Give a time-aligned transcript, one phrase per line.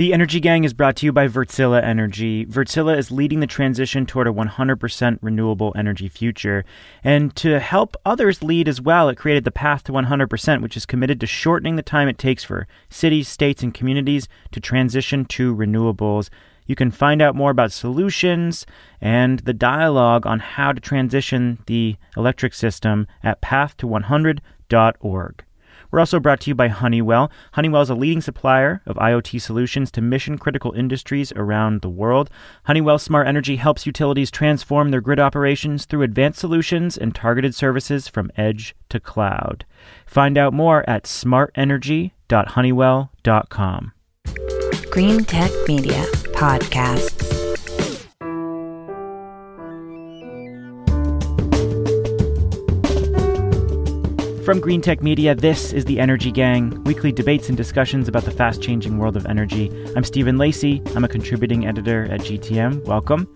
[0.00, 2.46] The Energy Gang is brought to you by Wärtsilä Energy.
[2.46, 6.64] Wärtsilä is leading the transition toward a 100% renewable energy future.
[7.04, 10.86] And to help others lead as well, it created the Path to 100%, which is
[10.86, 15.54] committed to shortening the time it takes for cities, states, and communities to transition to
[15.54, 16.30] renewables.
[16.66, 18.64] You can find out more about solutions
[19.02, 25.44] and the dialogue on how to transition the electric system at path100.org.
[25.90, 27.30] We're also brought to you by Honeywell.
[27.52, 32.30] Honeywell is a leading supplier of IoT solutions to mission critical industries around the world.
[32.64, 38.08] Honeywell Smart Energy helps utilities transform their grid operations through advanced solutions and targeted services
[38.08, 39.64] from edge to cloud.
[40.06, 43.92] Find out more at smartenergy.honeywell.com.
[44.90, 47.39] Green Tech Media Podcasts.
[54.50, 58.32] From Green Tech Media, this is the Energy Gang, weekly debates and discussions about the
[58.32, 59.70] fast changing world of energy.
[59.94, 60.82] I'm Stephen Lacey.
[60.96, 62.84] I'm a contributing editor at GTM.
[62.84, 63.28] Welcome.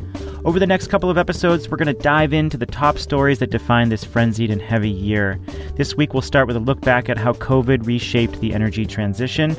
[0.45, 3.51] Over the next couple of episodes, we're going to dive into the top stories that
[3.51, 5.39] define this frenzied and heavy year.
[5.77, 9.53] This week, we'll start with a look back at how COVID reshaped the energy transition.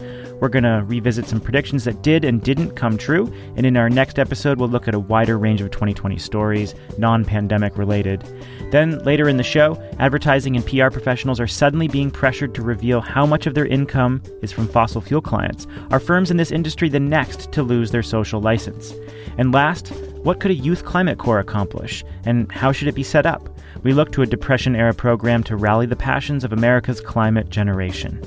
[0.45, 3.33] We're going to revisit some predictions that did and didn't come true.
[3.55, 7.25] And in our next episode, we'll look at a wider range of 2020 stories, non
[7.25, 8.23] pandemic related.
[8.69, 13.01] Then, later in the show, advertising and PR professionals are suddenly being pressured to reveal
[13.01, 15.65] how much of their income is from fossil fuel clients.
[15.89, 18.93] Are firms in this industry the next to lose their social license?
[19.39, 19.87] And last,
[20.21, 22.03] what could a youth climate corps accomplish?
[22.23, 23.49] And how should it be set up?
[23.81, 28.21] We look to a Depression era program to rally the passions of America's climate generation.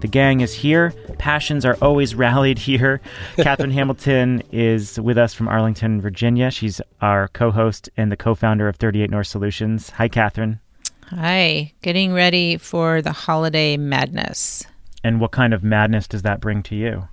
[0.00, 0.94] The gang is here.
[1.18, 3.02] Passions are always rallied here.
[3.36, 6.50] Katherine Hamilton is with us from Arlington, Virginia.
[6.50, 9.90] She's our co host and the co founder of 38 North Solutions.
[9.90, 10.60] Hi, Katherine.
[11.06, 11.72] Hi.
[11.82, 14.64] Getting ready for the holiday madness.
[15.04, 17.08] And what kind of madness does that bring to you?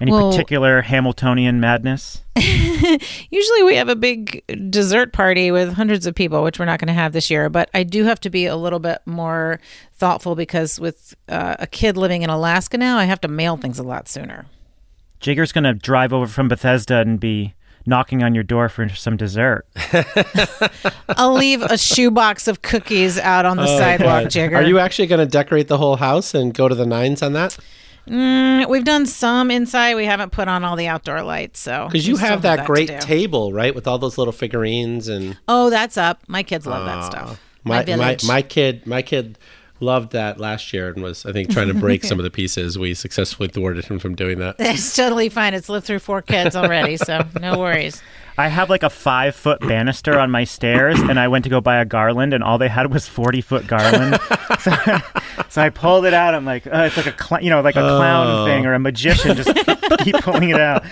[0.00, 2.21] Any well, particular Hamiltonian madness?
[3.30, 6.88] usually we have a big dessert party with hundreds of people, which we're not going
[6.88, 7.48] to have this year.
[7.48, 9.60] But I do have to be a little bit more
[9.94, 13.78] thoughtful because with uh, a kid living in Alaska now, I have to mail things
[13.78, 14.46] a lot sooner.
[15.20, 17.54] Jigar's going to drive over from Bethesda and be
[17.86, 19.66] knocking on your door for some dessert.
[21.08, 24.56] I'll leave a shoebox of cookies out on the oh, sidewalk, Jigar.
[24.56, 27.32] Are you actually going to decorate the whole house and go to the nines on
[27.34, 27.58] that?
[28.08, 29.94] Mm, we've done some inside.
[29.94, 33.00] We haven't put on all the outdoor lights, so because you have that, that great
[33.00, 35.38] table, right, with all those little figurines and.
[35.46, 36.22] Oh, that's up.
[36.26, 37.40] My kids love uh, that stuff.
[37.64, 39.38] My my, my, my kid my kid
[39.82, 42.78] loved that last year and was I think trying to break some of the pieces.
[42.78, 44.56] We successfully thwarted him from doing that.
[44.58, 45.52] It's totally fine.
[45.54, 48.00] It's lived through four kids already, so no worries.
[48.38, 51.60] I have like a five foot banister on my stairs, and I went to go
[51.60, 54.18] buy a garland, and all they had was forty foot garland.
[54.60, 54.72] so,
[55.50, 56.34] so, I pulled it out.
[56.34, 58.46] I'm like, oh, it's like a cl- you know like a clown oh.
[58.46, 59.36] thing or a magician.
[59.36, 59.54] Just
[59.98, 60.82] keep pulling it out.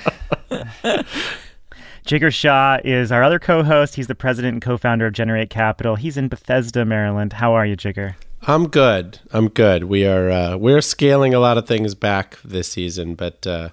[2.05, 3.95] Jigar Shah is our other co-host.
[3.95, 5.97] He's the president and co-founder of Generate Capital.
[5.97, 7.35] He's in Bethesda, Maryland.
[7.35, 8.17] How are you, Jigar?
[8.43, 9.21] I'm good.
[9.33, 9.85] I'm good.
[9.85, 13.71] We are uh, we're scaling a lot of things back this season, but uh,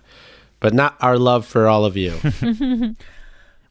[0.60, 2.20] but not our love for all of you.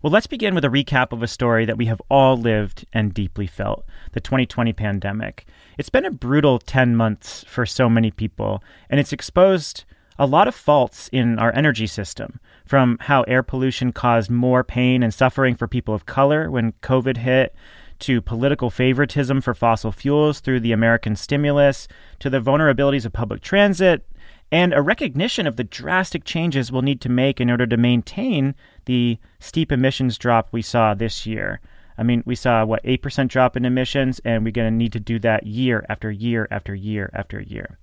[0.07, 3.13] Well, let's begin with a recap of a story that we have all lived and
[3.13, 5.47] deeply felt the 2020 pandemic.
[5.79, 9.83] It's been a brutal 10 months for so many people, and it's exposed
[10.17, 15.03] a lot of faults in our energy system from how air pollution caused more pain
[15.03, 17.53] and suffering for people of color when COVID hit,
[18.01, 21.89] to political favoritism for fossil fuels through the American stimulus,
[22.21, 24.07] to the vulnerabilities of public transit,
[24.53, 28.55] and a recognition of the drastic changes we'll need to make in order to maintain
[28.85, 31.61] the steep emissions drop we saw this year.
[31.99, 35.01] I mean, we saw what 8% drop in emissions, and we're going to need to
[35.01, 37.79] do that year after year after year after year.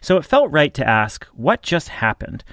[0.00, 2.44] So it felt right to ask what just happened?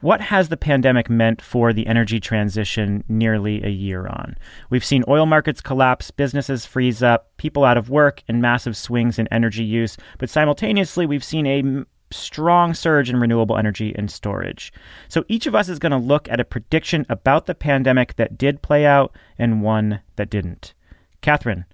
[0.00, 4.36] What has the pandemic meant for the energy transition nearly a year on?
[4.68, 9.18] We've seen oil markets collapse, businesses freeze up, people out of work, and massive swings
[9.18, 9.96] in energy use.
[10.18, 14.72] But simultaneously, we've seen a strong surge in renewable energy and storage.
[15.08, 18.38] So each of us is going to look at a prediction about the pandemic that
[18.38, 20.74] did play out and one that didn't.
[21.20, 21.64] Katherine,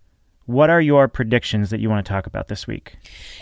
[0.46, 2.96] what are your predictions that you want to talk about this week?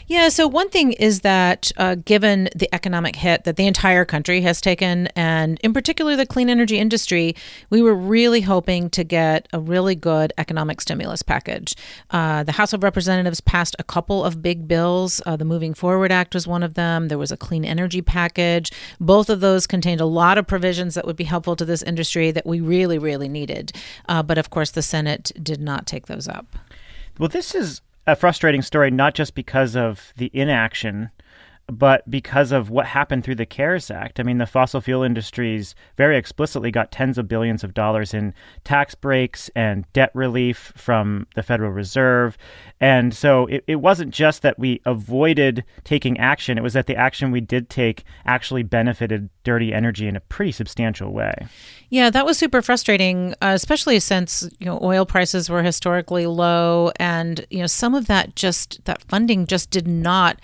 [0.06, 4.40] Yeah, so one thing is that uh, given the economic hit that the entire country
[4.42, 7.34] has taken, and in particular the clean energy industry,
[7.70, 11.74] we were really hoping to get a really good economic stimulus package.
[12.10, 15.22] Uh, the House of Representatives passed a couple of big bills.
[15.26, 17.08] Uh, the Moving Forward Act was one of them.
[17.08, 18.72] There was a clean energy package.
[19.00, 22.30] Both of those contained a lot of provisions that would be helpful to this industry
[22.32, 23.72] that we really, really needed.
[24.08, 26.56] Uh, but of course, the Senate did not take those up.
[27.20, 31.10] Well, this is a frustrating story, not just because of the inaction,
[31.70, 34.20] but because of what happened through the CARES Act.
[34.20, 38.34] I mean, the fossil fuel industries very explicitly got tens of billions of dollars in
[38.64, 42.36] tax breaks and debt relief from the Federal Reserve.
[42.80, 46.96] And so it, it wasn't just that we avoided taking action, it was that the
[46.96, 51.34] action we did take actually benefited dirty energy in a pretty substantial way.
[51.88, 56.92] Yeah, that was super frustrating, uh, especially since you know oil prices were historically low,
[56.96, 60.40] and you know some of that just that funding just did not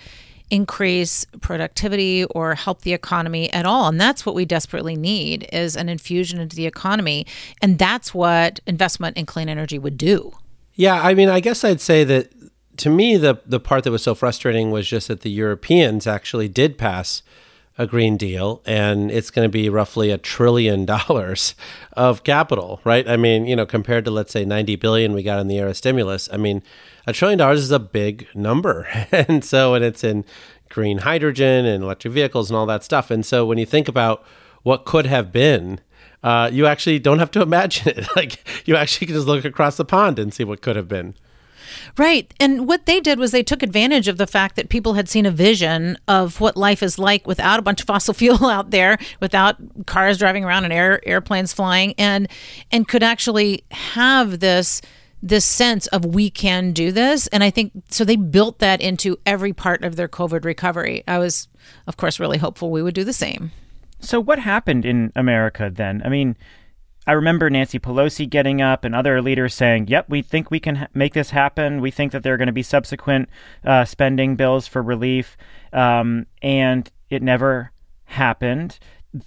[0.49, 3.87] increase productivity or help the economy at all.
[3.87, 7.25] And that's what we desperately need is an infusion into the economy.
[7.61, 10.33] And that's what investment in clean energy would do.
[10.77, 12.31] Yeah i mean i guess i'd say that
[12.77, 16.47] to me the the part that was so frustrating was just that the europeans actually
[16.47, 17.23] did pass
[17.77, 21.55] a Green Deal, and it's going to be roughly a trillion dollars
[21.93, 23.07] of capital, right?
[23.07, 25.75] I mean, you know, compared to let's say 90 billion we got in the ARRA
[25.75, 26.63] stimulus, I mean,
[27.05, 28.87] a trillion dollars is a big number.
[29.11, 30.25] and so, and it's in
[30.69, 33.11] green hydrogen and electric vehicles and all that stuff.
[33.11, 34.25] And so, when you think about
[34.63, 35.79] what could have been,
[36.23, 38.07] uh, you actually don't have to imagine it.
[38.15, 41.15] Like, you actually can just look across the pond and see what could have been.
[41.97, 42.33] Right.
[42.39, 45.25] And what they did was they took advantage of the fact that people had seen
[45.25, 48.97] a vision of what life is like without a bunch of fossil fuel out there,
[49.19, 52.27] without cars driving around and air, airplanes flying and
[52.71, 54.81] and could actually have this
[55.23, 57.27] this sense of we can do this.
[57.27, 61.03] And i think so they built that into every part of their covid recovery.
[61.07, 61.47] I was
[61.87, 63.51] of course really hopeful we would do the same.
[63.99, 66.01] So what happened in america then?
[66.05, 66.35] I mean
[67.07, 70.75] I remember Nancy Pelosi getting up and other leaders saying, "Yep, we think we can
[70.75, 71.79] ha- make this happen.
[71.79, 73.29] We think that there are going to be subsequent
[73.65, 75.37] uh, spending bills for relief,"
[75.71, 77.71] um, and it never
[78.03, 78.77] happened.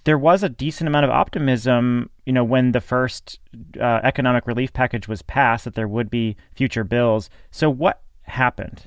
[0.05, 3.41] There was a decent amount of optimism, you know, when the first
[3.81, 7.31] uh, economic relief package was passed that there would be future bills.
[7.50, 8.87] So what happened?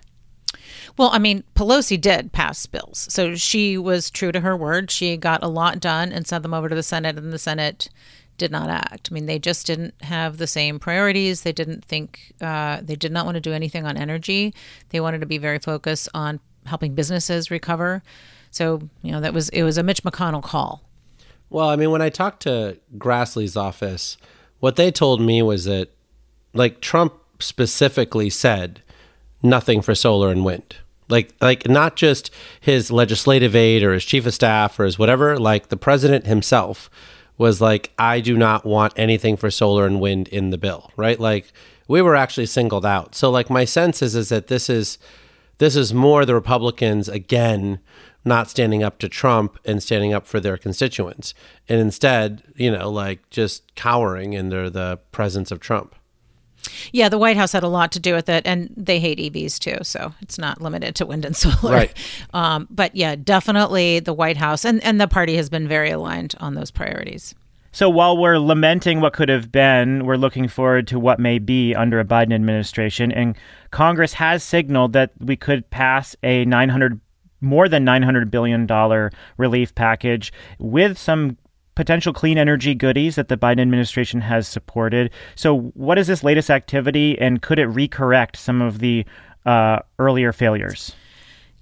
[0.97, 3.07] Well, I mean, Pelosi did pass bills.
[3.09, 4.91] So she was true to her word.
[4.91, 7.89] She got a lot done and sent them over to the Senate, and the Senate
[8.37, 9.09] did not act.
[9.11, 11.41] I mean, they just didn't have the same priorities.
[11.41, 14.53] They didn't think, uh, they did not want to do anything on energy.
[14.89, 18.01] They wanted to be very focused on helping businesses recover.
[18.51, 20.83] So, you know, that was, it was a Mitch McConnell call.
[21.49, 24.17] Well, I mean, when I talked to Grassley's office,
[24.59, 25.89] what they told me was that,
[26.53, 28.81] like, Trump specifically said
[29.41, 30.77] nothing for solar and wind.
[31.09, 35.37] Like, like not just his legislative aide or his chief of staff or his whatever,
[35.37, 36.89] like the president himself
[37.37, 41.19] was like, I do not want anything for solar and wind in the bill, right?
[41.19, 41.51] Like
[41.87, 43.15] we were actually singled out.
[43.15, 44.97] So like my sense is is that this is
[45.57, 47.79] this is more the Republicans again
[48.25, 51.33] not standing up to Trump and standing up for their constituents,
[51.67, 55.95] and instead, you know, like just cowering under the presence of Trump.
[56.91, 59.59] Yeah, the White House had a lot to do with it, and they hate EVs
[59.59, 61.73] too, so it's not limited to wind and solar.
[61.73, 61.93] Right.
[62.33, 66.35] Um, but yeah, definitely the White House and, and the party has been very aligned
[66.39, 67.35] on those priorities.
[67.71, 71.73] So while we're lamenting what could have been, we're looking forward to what may be
[71.73, 73.11] under a Biden administration.
[73.11, 73.35] And
[73.71, 76.99] Congress has signaled that we could pass a 900
[77.41, 81.37] more than 900 billion dollar relief package with some
[81.75, 85.11] potential clean energy goodies that the Biden administration has supported.
[85.35, 89.05] So, what is this latest activity, and could it recorrect some of the
[89.45, 90.95] uh, earlier failures?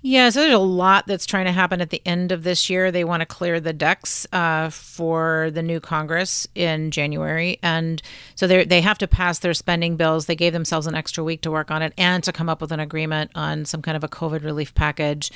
[0.04, 2.92] Yeah, so there's a lot that's trying to happen at the end of this year.
[2.92, 8.02] They want to clear the decks uh, for the new Congress in January, and
[8.34, 10.26] so they they have to pass their spending bills.
[10.26, 12.72] They gave themselves an extra week to work on it and to come up with
[12.72, 15.32] an agreement on some kind of a COVID relief package.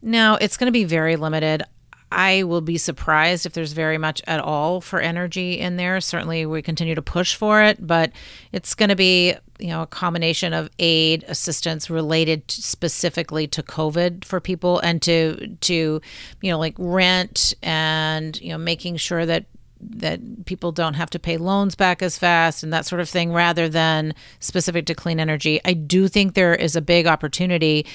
[0.00, 1.64] Now it's going to be very limited.
[2.12, 6.00] I will be surprised if there's very much at all for energy in there.
[6.00, 8.12] Certainly, we continue to push for it, but
[8.52, 13.62] it's going to be you know a combination of aid assistance related to specifically to
[13.62, 16.00] covid for people and to to
[16.40, 19.46] you know like rent and you know making sure that
[19.90, 23.32] that people don't have to pay loans back as fast and that sort of thing
[23.32, 25.60] rather than specific to clean energy.
[25.64, 27.86] I do think there is a big opportunity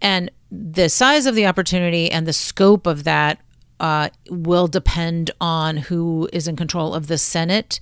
[0.00, 3.40] and the size of the opportunity and the scope of that
[3.80, 7.80] uh, will depend on who is in control of the Senate.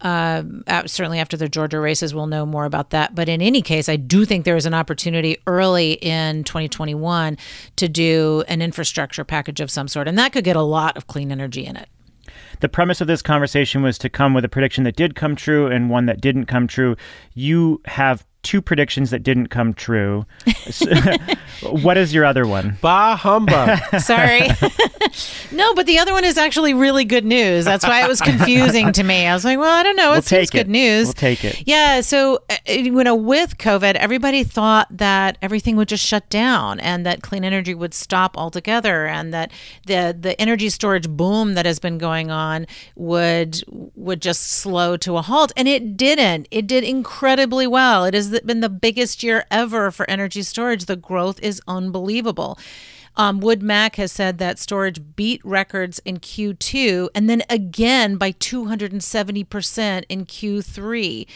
[0.00, 0.42] Uh,
[0.86, 3.14] certainly, after the Georgia races, we'll know more about that.
[3.14, 7.36] But in any case, I do think there is an opportunity early in 2021
[7.76, 11.06] to do an infrastructure package of some sort, and that could get a lot of
[11.06, 11.88] clean energy in it.
[12.60, 15.66] The premise of this conversation was to come with a prediction that did come true
[15.66, 16.96] and one that didn't come true.
[17.34, 20.24] You have two predictions that didn't come true.
[21.62, 22.78] what is your other one?
[22.80, 23.78] Bah humbug.
[24.00, 24.48] Sorry.
[25.52, 27.64] no, but the other one is actually really good news.
[27.64, 29.26] That's why it was confusing to me.
[29.26, 30.10] I was like, well, I don't know.
[30.10, 30.64] It We'll seems take it.
[30.64, 31.06] good news.
[31.08, 31.62] We'll take it.
[31.66, 32.00] Yeah.
[32.00, 37.04] So, uh, you know, with COVID, everybody thought that everything would just shut down and
[37.06, 39.52] that clean energy would stop altogether and that
[39.86, 42.66] the, the energy storage boom that has been going on
[42.96, 43.62] would
[43.94, 45.52] would just slow to a halt.
[45.56, 46.48] And it didn't.
[46.50, 48.04] It did incredibly well.
[48.04, 50.86] It has been the biggest year ever for energy storage.
[50.86, 52.58] The growth is unbelievable.
[53.20, 58.32] Um, Wood Mac has said that storage beat records in Q2 and then again by
[58.32, 61.26] 270% in Q3.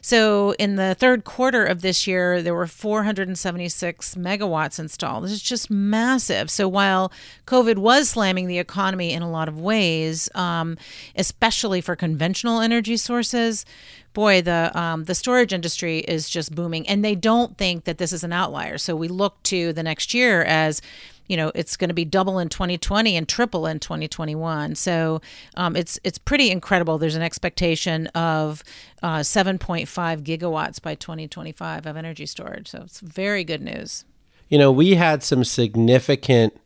[0.00, 5.24] So in the third quarter of this year, there were 476 megawatts installed.
[5.24, 6.50] This is just massive.
[6.50, 7.12] So while
[7.46, 10.78] COVID was slamming the economy in a lot of ways, um,
[11.14, 13.66] especially for conventional energy sources,
[14.14, 18.12] boy, the um, the storage industry is just booming, and they don't think that this
[18.12, 18.78] is an outlier.
[18.78, 20.80] So we look to the next year as
[21.26, 25.20] you know it's going to be double in 2020 and triple in 2021 so
[25.56, 26.98] um, it's it's pretty incredible.
[26.98, 28.62] There's an expectation of
[29.02, 29.86] uh, 7.5
[30.22, 32.68] gigawatts by 2025 of energy storage.
[32.68, 34.04] So it's very good news.
[34.48, 36.58] You know, we had some significant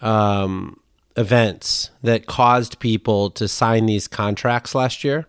[0.00, 0.80] um,
[1.16, 5.26] events that caused people to sign these contracts last year.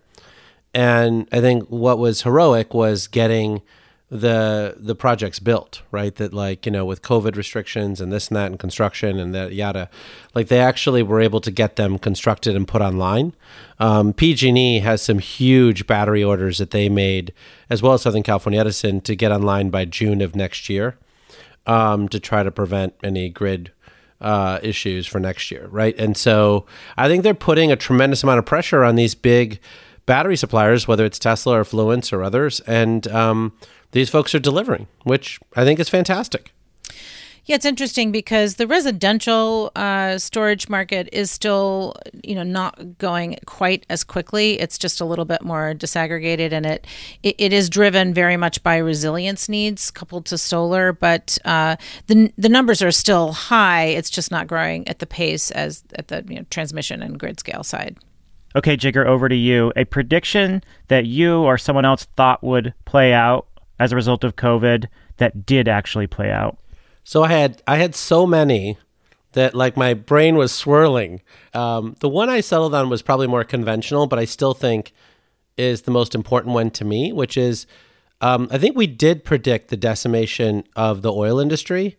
[0.72, 3.60] And I think what was heroic was getting
[4.10, 6.14] the the projects built, right?
[6.16, 9.52] That like, you know, with COVID restrictions and this and that and construction and that
[9.52, 9.88] yada,
[10.34, 13.34] like they actually were able to get them constructed and put online.
[13.78, 17.32] Um, PG&E has some huge battery orders that they made,
[17.70, 20.98] as well as Southern California Edison, to get online by June of next year
[21.66, 23.70] um, to try to prevent any grid
[24.20, 25.98] uh, issues for next year, right?
[25.98, 29.60] And so I think they're putting a tremendous amount of pressure on these big
[30.04, 33.52] battery suppliers, whether it's Tesla or Fluence or others, and um,
[33.92, 36.52] these folks are delivering, which I think is fantastic.
[37.46, 43.38] Yeah, it's interesting because the residential uh, storage market is still, you know, not going
[43.46, 44.60] quite as quickly.
[44.60, 46.86] It's just a little bit more disaggregated, and it
[47.24, 50.92] it, it is driven very much by resilience needs coupled to solar.
[50.92, 51.74] But uh,
[52.06, 53.86] the the numbers are still high.
[53.86, 57.40] It's just not growing at the pace as at the you know, transmission and grid
[57.40, 57.96] scale side.
[58.54, 59.72] Okay, Jigar, over to you.
[59.76, 63.46] A prediction that you or someone else thought would play out
[63.80, 66.58] as a result of COVID that did actually play out.
[67.02, 68.78] So I had I had so many
[69.32, 71.22] that like my brain was swirling.
[71.54, 74.92] Um, the one I settled on was probably more conventional, but I still think
[75.56, 77.66] is the most important one to me, which is
[78.20, 81.96] um, I think we did predict the decimation of the oil industry,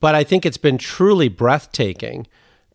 [0.00, 2.26] but I think it's been truly breathtaking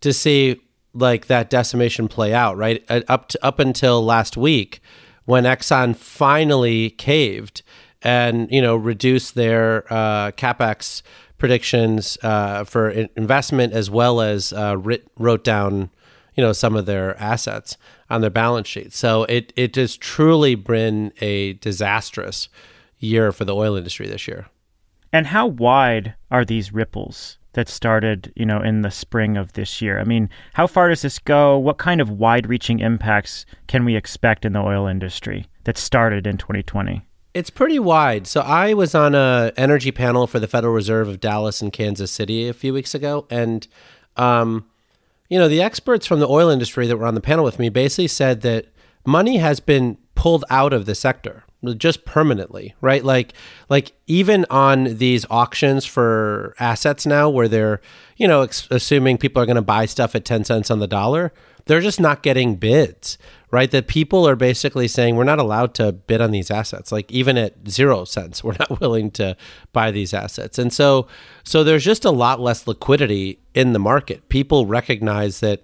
[0.02, 0.62] to see
[0.94, 2.56] like that decimation play out.
[2.56, 4.80] Right Uh, up to, up until last week,
[5.26, 7.64] when Exxon finally caved
[8.02, 11.02] and you know reduce their uh, capex
[11.38, 15.90] predictions uh, for in- investment as well as uh, writ- wrote down
[16.36, 17.78] you know some of their assets
[18.10, 18.94] on their balance sheet.
[18.94, 22.50] So it it has truly been a disastrous
[23.00, 24.48] year for the oil industry this year.
[25.12, 29.82] And how wide are these ripples that started, you know, in the spring of this
[29.82, 30.00] year?
[30.00, 31.58] I mean, how far does this go?
[31.58, 36.38] What kind of wide-reaching impacts can we expect in the oil industry that started in
[36.38, 37.04] 2020?
[37.34, 38.26] It's pretty wide.
[38.26, 42.12] So I was on a energy panel for the Federal Reserve of Dallas and Kansas
[42.12, 43.68] City a few weeks ago, and
[44.16, 44.66] um,
[45.30, 47.70] you know the experts from the oil industry that were on the panel with me
[47.70, 48.68] basically said that
[49.06, 51.44] money has been pulled out of the sector
[51.78, 53.34] just permanently right like
[53.68, 57.82] like even on these auctions for assets now where they're
[58.16, 60.88] you know ex- assuming people are going to buy stuff at 10 cents on the
[60.88, 61.34] dollar
[61.66, 63.18] they're just not getting bids
[63.52, 63.72] right?
[63.72, 66.92] That people are basically saying we're not allowed to bid on these assets.
[66.92, 69.36] Like even at 0 cents we're not willing to
[69.74, 70.58] buy these assets.
[70.60, 71.08] And so
[71.44, 74.30] so there's just a lot less liquidity in the market.
[74.30, 75.64] People recognize that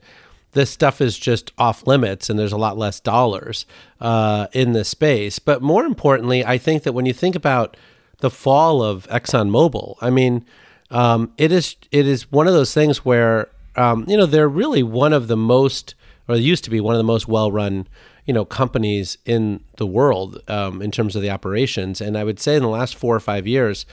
[0.54, 3.66] this stuff is just off limits and there's a lot less dollars
[4.00, 5.40] uh, in this space.
[5.40, 7.76] But more importantly, I think that when you think about
[8.20, 10.46] the fall of ExxonMobil, I mean,
[10.92, 14.84] um, it is it is one of those things where um, you know they're really
[14.84, 15.96] one of the most,
[16.28, 17.88] or used to be one of the most well run
[18.26, 22.02] you know companies in the world um, in terms of the operations.
[22.02, 23.86] And I would say in the last four or five years,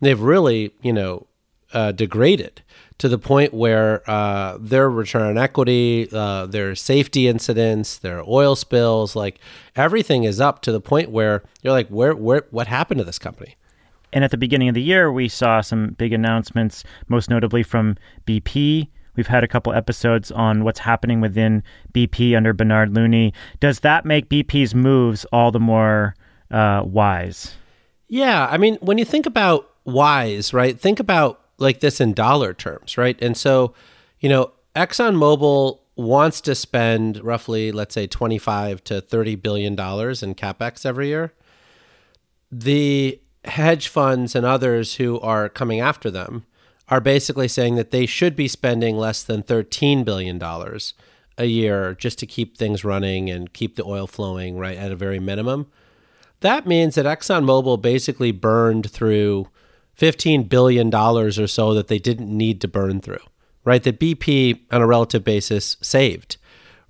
[0.00, 1.26] they've really you know
[1.72, 2.62] uh, degraded
[2.98, 8.56] to the point where uh, their return on equity, uh, their safety incidents, their oil
[8.56, 9.38] spills, like
[9.76, 13.18] everything is up to the point where you're like, where, where, what happened to this
[13.18, 13.54] company?
[14.12, 17.96] And at the beginning of the year, we saw some big announcements, most notably from
[18.26, 18.88] BP.
[19.18, 23.34] We've had a couple episodes on what's happening within BP under Bernard Looney.
[23.58, 26.14] Does that make BP's moves all the more
[26.52, 27.56] uh, wise?
[28.06, 30.78] Yeah, I mean, when you think about whys, right?
[30.78, 33.20] Think about like this in dollar terms, right?
[33.20, 33.74] And so,
[34.20, 40.36] you know, ExxonMobil wants to spend roughly, let's say, 25 to 30 billion dollars in
[40.36, 41.32] capex every year.
[42.52, 46.44] The hedge funds and others who are coming after them
[46.90, 50.94] are basically saying that they should be spending less than 13 billion dollars
[51.36, 54.96] a year just to keep things running and keep the oil flowing right at a
[54.96, 55.70] very minimum.
[56.40, 59.48] That means that ExxonMobil basically burned through
[59.98, 63.18] $15 billion or so that they didn't need to burn through,
[63.64, 63.82] right?
[63.82, 66.36] That BP, on a relative basis, saved,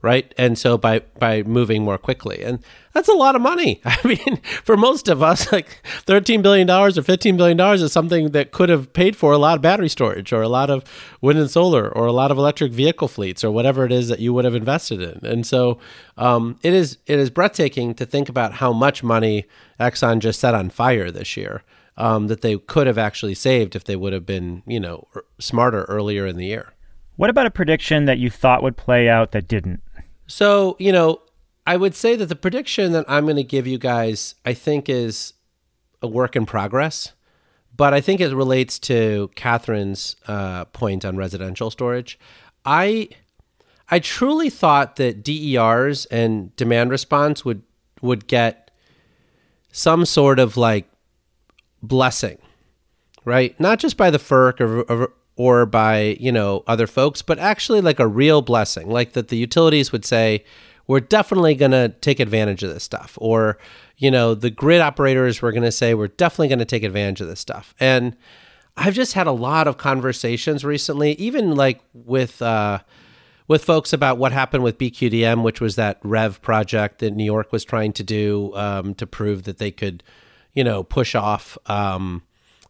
[0.00, 0.32] right?
[0.38, 2.42] And so by, by moving more quickly.
[2.42, 2.60] And
[2.92, 3.80] that's a lot of money.
[3.84, 8.52] I mean, for most of us, like $13 billion or $15 billion is something that
[8.52, 10.84] could have paid for a lot of battery storage or a lot of
[11.20, 14.20] wind and solar or a lot of electric vehicle fleets or whatever it is that
[14.20, 15.24] you would have invested in.
[15.24, 15.78] And so
[16.16, 19.46] um, it is it is breathtaking to think about how much money
[19.80, 21.62] Exxon just set on fire this year
[21.96, 25.06] um, that they could have actually saved if they would have been, you know,
[25.38, 26.72] smarter earlier in the year.
[27.16, 29.82] What about a prediction that you thought would play out that didn't?
[30.28, 31.20] So, you know,
[31.66, 34.88] I would say that the prediction that I'm going to give you guys, I think,
[34.88, 35.32] is
[36.00, 37.12] a work in progress.
[37.76, 42.18] But I think it relates to Katherine's uh, point on residential storage.
[42.64, 43.08] I
[43.90, 47.62] I truly thought that DERs and demand response would
[48.02, 48.70] would get
[49.72, 50.90] some sort of like
[51.82, 52.38] blessing,
[53.24, 53.58] right?
[53.60, 57.80] Not just by the FERC or, or, or by, you know, other folks, but actually
[57.80, 60.44] like a real blessing, like that the utilities would say,
[60.86, 63.16] we're definitely going to take advantage of this stuff.
[63.20, 63.58] Or,
[63.96, 67.20] you know, the grid operators were going to say, we're definitely going to take advantage
[67.20, 67.74] of this stuff.
[67.78, 68.16] And
[68.76, 72.80] I've just had a lot of conversations recently, even like with, uh,
[73.46, 77.52] with folks about what happened with BQDM, which was that REV project that New York
[77.52, 80.02] was trying to do um, to prove that they could
[80.58, 82.20] you know, push off um,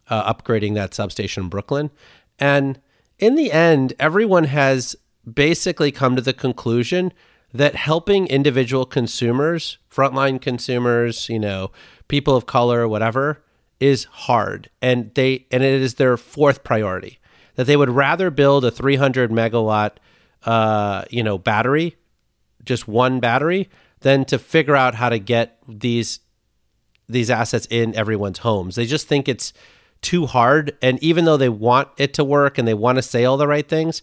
[0.09, 1.91] uh, upgrading that substation in Brooklyn.
[2.39, 2.81] And
[3.19, 4.97] in the end, everyone has
[5.33, 7.13] basically come to the conclusion
[7.53, 11.71] that helping individual consumers, frontline consumers, you know,
[12.09, 13.43] people of color, whatever,
[13.81, 14.71] is hard.
[14.83, 17.19] And they and it is their fourth priority.
[17.57, 19.93] That they would rather build a 300 megawatt
[20.45, 21.97] uh, you know, battery,
[22.65, 23.69] just one battery,
[24.01, 26.21] than to figure out how to get these
[27.09, 28.77] these assets in everyone's homes.
[28.77, 29.53] They just think it's
[30.03, 30.77] too hard.
[30.83, 33.49] And even though they want it to work and they want to say all the
[33.49, 34.03] right things,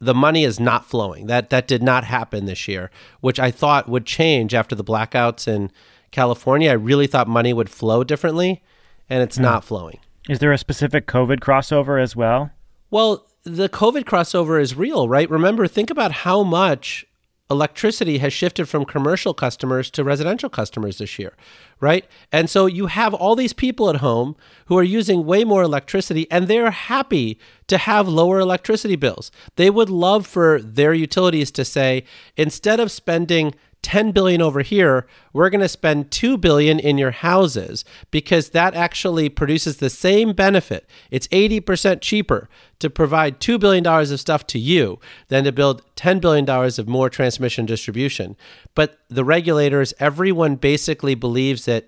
[0.00, 1.26] the money is not flowing.
[1.26, 5.48] That that did not happen this year, which I thought would change after the blackouts
[5.48, 5.70] in
[6.10, 6.70] California.
[6.70, 8.62] I really thought money would flow differently,
[9.08, 9.42] and it's yeah.
[9.42, 9.98] not flowing.
[10.28, 12.50] Is there a specific COVID crossover as well?
[12.90, 15.28] Well, the COVID crossover is real, right?
[15.28, 17.06] Remember, think about how much
[17.50, 21.34] electricity has shifted from commercial customers to residential customers this year,
[21.78, 22.06] right?
[22.32, 24.34] And so you have all these people at home
[24.66, 29.30] who are using way more electricity and they're happy to have lower electricity bills.
[29.56, 32.04] They would love for their utilities to say
[32.36, 33.54] instead of spending
[33.84, 38.74] 10 billion over here we're going to spend 2 billion in your houses because that
[38.74, 40.88] actually produces the same benefit.
[41.10, 45.82] It's 80% cheaper to provide 2 billion dollars of stuff to you than to build
[45.96, 48.36] 10 billion dollars of more transmission distribution.
[48.74, 51.86] But the regulators everyone basically believes that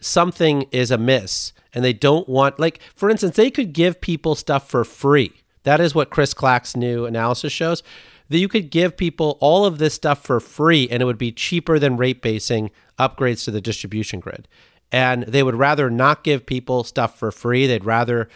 [0.00, 4.68] something is amiss and they don't want like for instance they could give people stuff
[4.68, 5.32] for free.
[5.62, 7.84] That is what chris clack's new analysis shows
[8.28, 11.32] that you could give people all of this stuff for free and it would be
[11.32, 14.48] cheaper than rate basing upgrades to the distribution grid.
[14.92, 17.66] And they would rather not give people stuff for free.
[17.66, 18.28] They'd rather,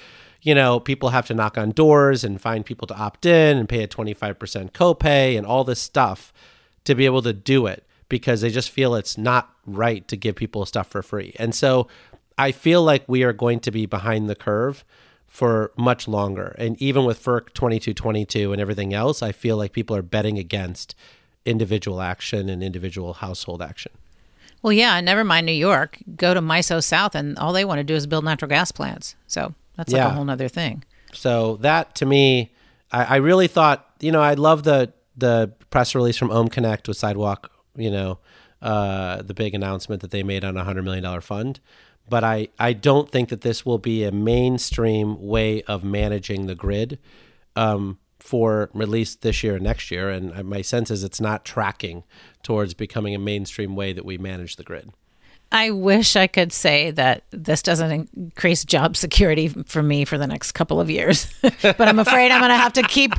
[0.42, 3.68] you know, people have to knock on doors and find people to opt in and
[3.68, 6.32] pay a 25% copay and all this stuff
[6.84, 10.34] to be able to do it because they just feel it's not right to give
[10.34, 11.34] people stuff for free.
[11.38, 11.86] And so
[12.36, 14.84] I feel like we are going to be behind the curve
[15.30, 16.56] for much longer.
[16.58, 20.96] And even with FERC 2222 and everything else, I feel like people are betting against
[21.46, 23.92] individual action and individual household action.
[24.60, 25.98] Well, yeah, never mind New York.
[26.16, 29.14] Go to MISO South, and all they want to do is build natural gas plants.
[29.28, 30.08] So that's like yeah.
[30.08, 30.82] a whole other thing.
[31.12, 32.50] So that to me,
[32.90, 36.88] I, I, really thought, you know, I love the the press release from Ohm Connect
[36.88, 38.18] with Sidewalk, you know,
[38.60, 41.60] uh, the big announcement that they made on a hundred million dollar fund
[42.10, 46.54] but I, I don't think that this will be a mainstream way of managing the
[46.54, 46.98] grid
[47.56, 50.10] um, for at least this year and next year.
[50.10, 52.02] And my sense is it's not tracking
[52.42, 54.90] towards becoming a mainstream way that we manage the grid.
[55.52, 60.26] I wish I could say that this doesn't increase job security for me for the
[60.26, 63.12] next couple of years, but I'm afraid I'm going to have to keep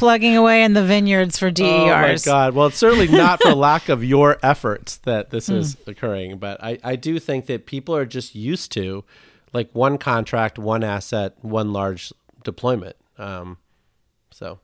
[0.00, 1.66] plugging away in the vineyards for DERs.
[1.66, 2.54] Oh my God!
[2.54, 5.88] Well, it's certainly not for lack of your efforts that this is mm.
[5.88, 9.04] occurring, but I, I do think that people are just used to
[9.52, 12.96] like one contract, one asset, one large deployment.
[13.18, 13.58] Um,
[14.30, 14.58] so.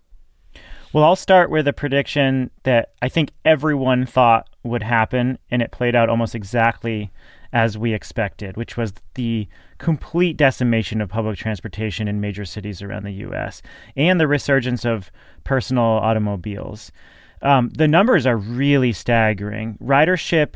[0.94, 5.70] Well, I'll start with a prediction that I think everyone thought would happen, and it
[5.70, 7.12] played out almost exactly
[7.52, 13.04] as we expected, which was the complete decimation of public transportation in major cities around
[13.04, 13.62] the U.S.
[13.96, 15.10] and the resurgence of
[15.44, 16.90] personal automobiles.
[17.42, 19.78] Um, the numbers are really staggering.
[19.82, 20.54] Ridership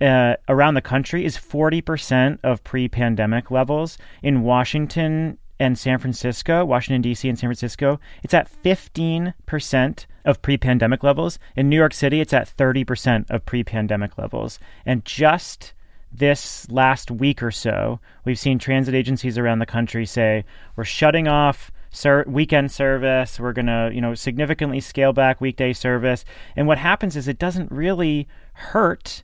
[0.00, 3.98] uh, around the country is 40% of pre pandemic levels.
[4.22, 10.56] In Washington and San Francisco, Washington, D.C., and San Francisco, it's at 15% of pre
[10.56, 11.38] pandemic levels.
[11.54, 14.58] In New York City, it's at 30% of pre pandemic levels.
[14.84, 15.72] And just
[16.12, 20.44] this last week or so, we've seen transit agencies around the country say,
[20.76, 23.40] we're shutting off ser- weekend service.
[23.40, 26.24] We're going to, you know, significantly scale back weekday service.
[26.56, 29.22] And what happens is it doesn't really hurt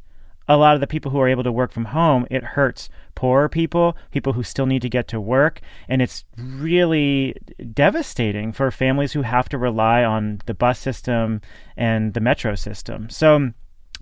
[0.49, 2.27] a lot of the people who are able to work from home.
[2.31, 7.35] It hurts poorer people, people who still need to get to work, and it's really
[7.75, 11.43] devastating for families who have to rely on the bus system
[11.77, 13.11] and the metro system.
[13.11, 13.51] So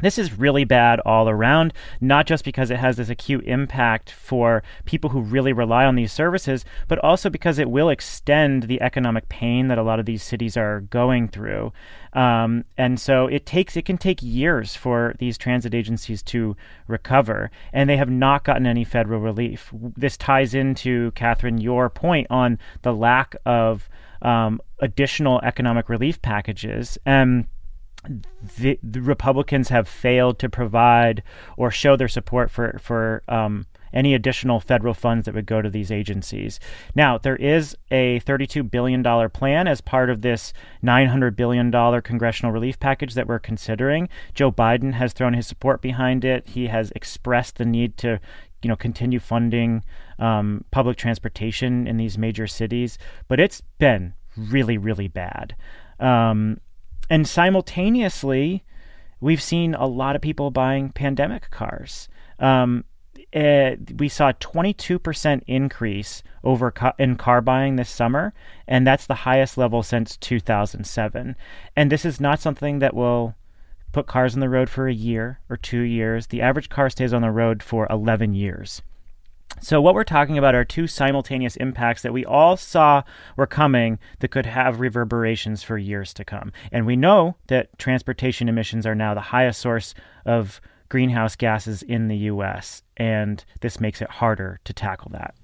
[0.00, 4.62] this is really bad all around, not just because it has this acute impact for
[4.84, 9.28] people who really rely on these services, but also because it will extend the economic
[9.28, 11.72] pain that a lot of these cities are going through.
[12.12, 16.56] Um, and so it takes it can take years for these transit agencies to
[16.88, 19.70] recover, and they have not gotten any federal relief.
[19.96, 23.88] This ties into Katherine your point on the lack of
[24.22, 26.98] um, additional economic relief packages.
[27.04, 27.46] And
[28.58, 31.22] the, the, Republicans have failed to provide
[31.56, 35.70] or show their support for for um, any additional federal funds that would go to
[35.70, 36.60] these agencies.
[36.94, 40.52] Now, there is a $32 billion plan as part of this
[40.84, 44.08] $900 billion congressional relief package that we're considering.
[44.34, 46.48] Joe Biden has thrown his support behind it.
[46.48, 48.20] He has expressed the need to
[48.62, 49.84] you know continue funding
[50.18, 55.54] um, public transportation in these major cities, but it's been really, really bad.
[56.00, 56.60] Um,
[57.08, 58.64] and simultaneously,
[59.20, 62.08] we've seen a lot of people buying pandemic cars.
[62.38, 62.84] Um,
[63.34, 68.32] uh, we saw a 22% increase over ca- in car buying this summer,
[68.66, 71.36] and that's the highest level since 2007.
[71.74, 73.34] And this is not something that will
[73.92, 76.28] put cars on the road for a year or two years.
[76.28, 78.82] The average car stays on the road for 11 years.
[79.60, 83.02] So, what we're talking about are two simultaneous impacts that we all saw
[83.36, 86.52] were coming that could have reverberations for years to come.
[86.70, 92.08] And we know that transportation emissions are now the highest source of greenhouse gases in
[92.08, 95.34] the US, and this makes it harder to tackle that.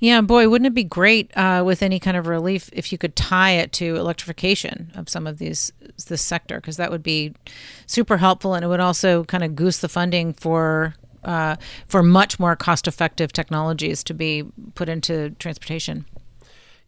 [0.00, 3.16] Yeah, boy, wouldn't it be great uh, with any kind of relief if you could
[3.16, 5.72] tie it to electrification of some of these
[6.08, 7.32] this sector because that would be
[7.86, 10.94] super helpful and it would also kind of goose the funding for
[11.26, 16.06] uh, for much more cost effective technologies to be put into transportation.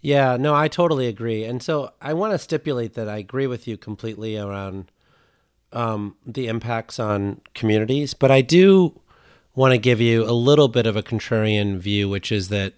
[0.01, 1.45] Yeah, no, I totally agree.
[1.45, 4.91] And so I want to stipulate that I agree with you completely around
[5.73, 8.99] um, the impacts on communities, but I do
[9.55, 12.75] want to give you a little bit of a contrarian view, which is that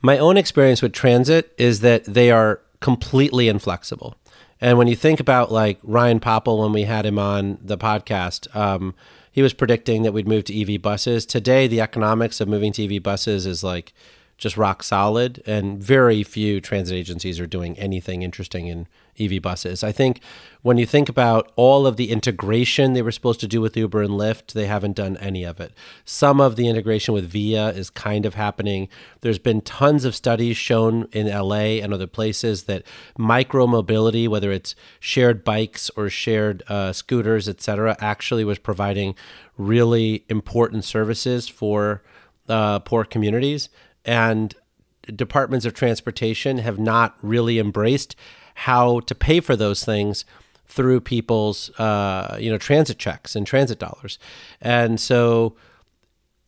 [0.00, 4.16] my own experience with transit is that they are completely inflexible.
[4.60, 8.54] And when you think about like Ryan Popple, when we had him on the podcast,
[8.56, 8.94] um,
[9.32, 11.24] he was predicting that we'd move to EV buses.
[11.26, 13.94] Today, the economics of moving to EV buses is like
[14.36, 18.86] just rock solid, and very few transit agencies are doing anything interesting in
[19.18, 19.84] EV buses.
[19.84, 20.20] I think
[20.62, 24.02] when you think about all of the integration they were supposed to do with Uber
[24.02, 25.72] and Lyft, they haven't done any of it.
[26.04, 28.88] Some of the integration with Via is kind of happening.
[29.20, 32.84] There's been tons of studies shown in LA and other places that
[33.18, 39.14] micro mobility, whether it's shared bikes or shared uh, scooters, etc., actually was providing
[39.58, 42.02] really important services for
[42.48, 43.68] uh, poor communities.
[44.04, 44.54] And
[45.02, 48.14] departments of transportation have not really embraced
[48.62, 50.24] how to pay for those things
[50.66, 54.18] through people's uh, you know transit checks and transit dollars
[54.60, 55.56] and so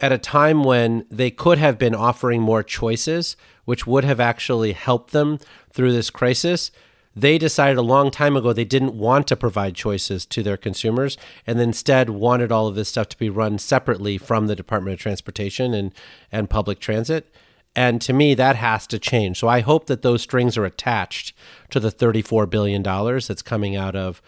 [0.00, 4.72] at a time when they could have been offering more choices which would have actually
[4.72, 5.38] helped them
[5.72, 6.70] through this crisis
[7.16, 11.16] they decided a long time ago they didn't want to provide choices to their consumers
[11.46, 15.00] and instead wanted all of this stuff to be run separately from the Department of
[15.00, 15.92] Transportation and,
[16.32, 17.32] and public transit.
[17.76, 19.38] And to me, that has to change.
[19.38, 21.32] So I hope that those strings are attached
[21.70, 24.22] to the $34 billion that's coming out of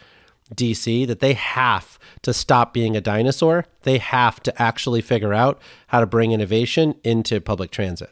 [0.55, 3.67] DC, that they have to stop being a dinosaur.
[3.83, 8.11] They have to actually figure out how to bring innovation into public transit.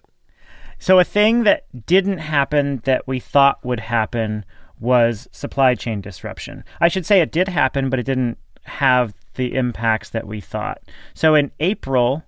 [0.79, 4.45] So, a thing that didn't happen that we thought would happen
[4.81, 6.65] was supply chain disruption.
[6.81, 10.83] I should say it did happen, but it didn't have the impacts that we thought.
[11.15, 12.25] So, in April,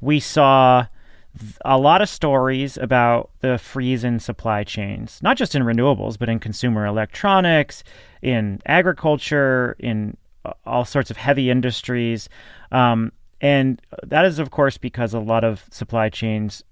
[0.00, 0.86] we saw
[1.64, 6.28] a lot of stories about the freeze in supply chains, not just in renewables, but
[6.28, 7.82] in consumer electronics,
[8.22, 10.16] in agriculture, in
[10.64, 12.28] all sorts of heavy industries.
[12.72, 16.62] Um, and that is, of course, because a lot of supply chains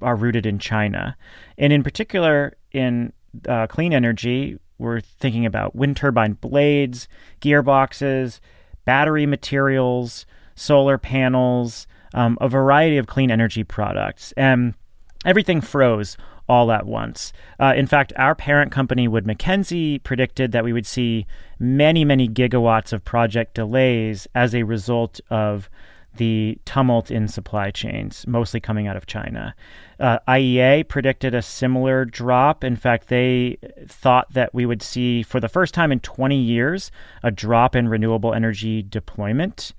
[0.00, 1.16] are rooted in China.
[1.58, 3.12] And in particular, in
[3.48, 7.08] uh, clean energy, we're thinking about wind turbine blades,
[7.40, 8.40] gearboxes,
[8.84, 14.32] battery materials, solar panels, um, a variety of clean energy products.
[14.36, 14.74] And
[15.24, 16.16] everything froze
[16.48, 17.32] all at once.
[17.60, 21.26] Uh, in fact, our parent company, Wood Mackenzie, predicted that we would see
[21.58, 25.70] many, many gigawatts of project delays as a result of
[26.16, 29.54] the tumult in supply chains, mostly coming out of China.
[29.98, 32.64] Uh, IEA predicted a similar drop.
[32.64, 36.90] In fact, they thought that we would see, for the first time in 20 years,
[37.22, 39.72] a drop in renewable energy deployment.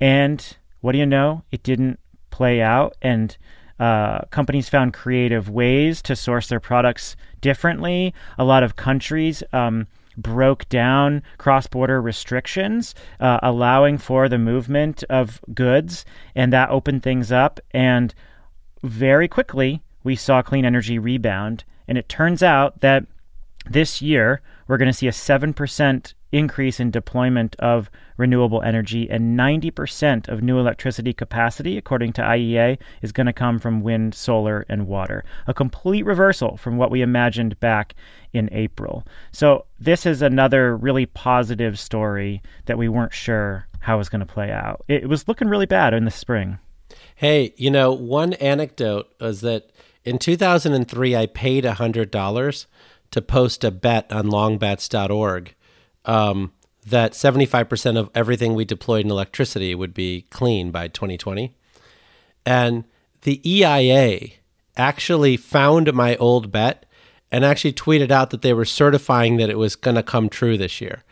[0.00, 1.42] And what do you know?
[1.50, 1.98] It didn't
[2.30, 2.96] play out.
[3.02, 3.36] And
[3.78, 8.14] uh, companies found creative ways to source their products differently.
[8.38, 9.86] A lot of countries um,
[10.16, 17.02] broke down cross border restrictions, uh, allowing for the movement of goods, and that opened
[17.02, 17.60] things up.
[17.72, 18.14] And
[18.82, 21.64] very quickly, we saw clean energy rebound.
[21.88, 23.04] And it turns out that
[23.68, 29.38] this year, we're going to see a 7% increase in deployment of renewable energy, and
[29.38, 34.64] 90% of new electricity capacity, according to IEA, is going to come from wind, solar,
[34.68, 35.24] and water.
[35.46, 37.94] A complete reversal from what we imagined back
[38.32, 39.04] in April.
[39.32, 44.20] So, this is another really positive story that we weren't sure how it was going
[44.20, 44.84] to play out.
[44.88, 46.58] It was looking really bad in the spring.
[47.14, 49.70] Hey, you know, one anecdote was that
[50.04, 52.66] in 2003, I paid $100
[53.10, 55.54] to post a bet on longbets.org
[56.06, 56.52] um,
[56.86, 61.54] that 75% of everything we deployed in electricity would be clean by 2020.
[62.44, 62.84] And
[63.22, 64.28] the EIA
[64.76, 66.86] actually found my old bet
[67.32, 70.56] and actually tweeted out that they were certifying that it was going to come true
[70.56, 71.02] this year.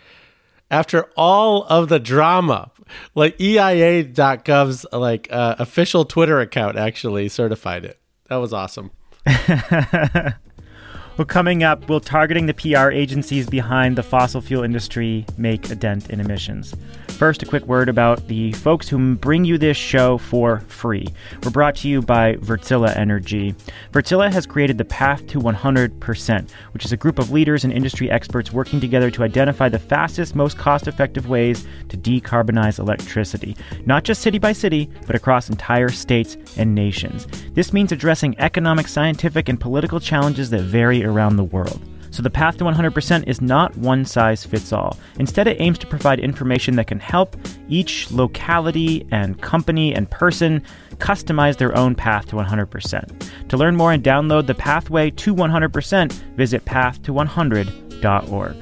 [0.70, 2.70] After all of the drama,
[3.14, 7.98] like EIA.gov's like uh, official Twitter account actually certified it.
[8.28, 8.90] That was awesome.
[11.16, 15.76] Well, coming up, will targeting the PR agencies behind the fossil fuel industry make a
[15.76, 16.74] dent in emissions?
[17.14, 21.06] First, a quick word about the folks who bring you this show for free.
[21.44, 23.54] We're brought to you by Wärtsilä Energy.
[23.92, 28.10] Wärtsilä has created the Path to 100%, which is a group of leaders and industry
[28.10, 34.02] experts working together to identify the fastest, most cost effective ways to decarbonize electricity, not
[34.02, 37.28] just city by city, but across entire states and nations.
[37.54, 41.80] This means addressing economic, scientific, and political challenges that vary around the world.
[42.14, 44.96] So the path to 100% is not one size fits all.
[45.18, 47.36] Instead, it aims to provide information that can help
[47.68, 50.62] each locality and company and person
[50.98, 53.48] customize their own path to 100%.
[53.48, 58.56] To learn more and download the pathway to 100%, visit path to100.org.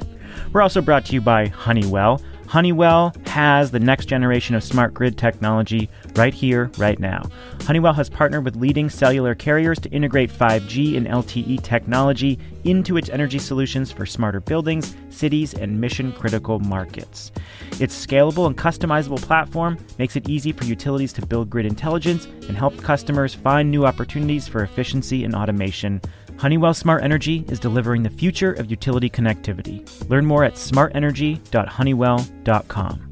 [0.55, 2.23] We're also brought to you by Honeywell.
[2.53, 7.23] Honeywell has the next generation of smart grid technology right here, right now.
[7.63, 13.09] Honeywell has partnered with leading cellular carriers to integrate 5G and LTE technology into its
[13.09, 17.33] energy solutions for smarter buildings, cities, and mission critical markets.
[17.81, 22.57] Its scalable and customizable platform makes it easy for utilities to build grid intelligence and
[22.59, 26.03] help customers find new opportunities for efficiency and automation
[26.43, 29.87] Honeywell Smart Energy is delivering the future of utility connectivity.
[30.11, 33.09] Learn more at smartenergy.honeywell.com.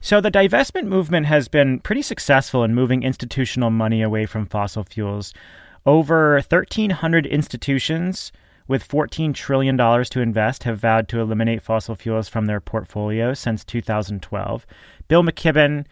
[0.00, 4.84] So, the divestment movement has been pretty successful in moving institutional money away from fossil
[4.84, 5.34] fuels.
[5.84, 8.32] Over 1,300 institutions
[8.66, 13.66] with $14 trillion to invest have vowed to eliminate fossil fuels from their portfolios since
[13.66, 14.66] 2012.
[15.08, 15.84] Bill McKibben,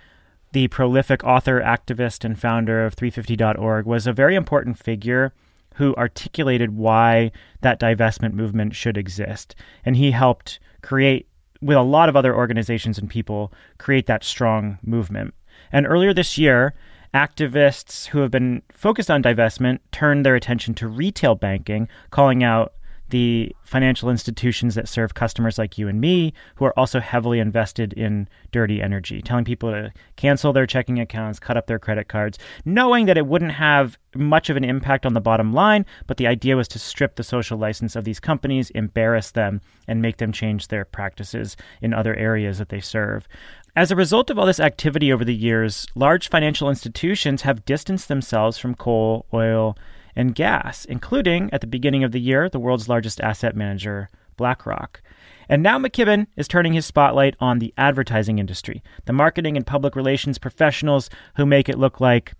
[0.54, 5.34] the prolific author, activist, and founder of 350.org, was a very important figure
[5.74, 9.56] who articulated why that divestment movement should exist.
[9.84, 11.28] And he helped create,
[11.60, 15.34] with a lot of other organizations and people, create that strong movement.
[15.72, 16.74] And earlier this year,
[17.12, 22.74] activists who have been focused on divestment turned their attention to retail banking, calling out
[23.10, 27.92] the financial institutions that serve customers like you and me who are also heavily invested
[27.92, 32.38] in dirty energy, telling people to cancel their checking accounts, cut up their credit cards,
[32.64, 36.26] knowing that it wouldn't have much of an impact on the bottom line, but the
[36.26, 40.32] idea was to strip the social license of these companies, embarrass them, and make them
[40.32, 43.28] change their practices in other areas that they serve.
[43.76, 48.06] As a result of all this activity over the years, large financial institutions have distanced
[48.06, 49.76] themselves from coal, oil,
[50.16, 55.02] and gas, including, at the beginning of the year, the world's largest asset manager, BlackRock.
[55.48, 59.94] And now McKibben is turning his spotlight on the advertising industry, the marketing and public
[59.94, 62.32] relations professionals who make it look like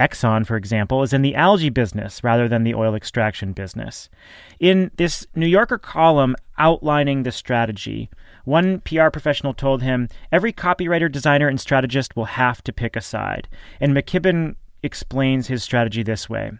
[0.00, 4.08] Exxon, for example, is in the algae business rather than the oil extraction business.
[4.58, 8.08] In this New Yorker column outlining the strategy,
[8.44, 13.02] one PR professional told him every copywriter, designer, and strategist will have to pick a
[13.02, 13.46] side.
[13.78, 16.52] And McKibben explains his strategy this way.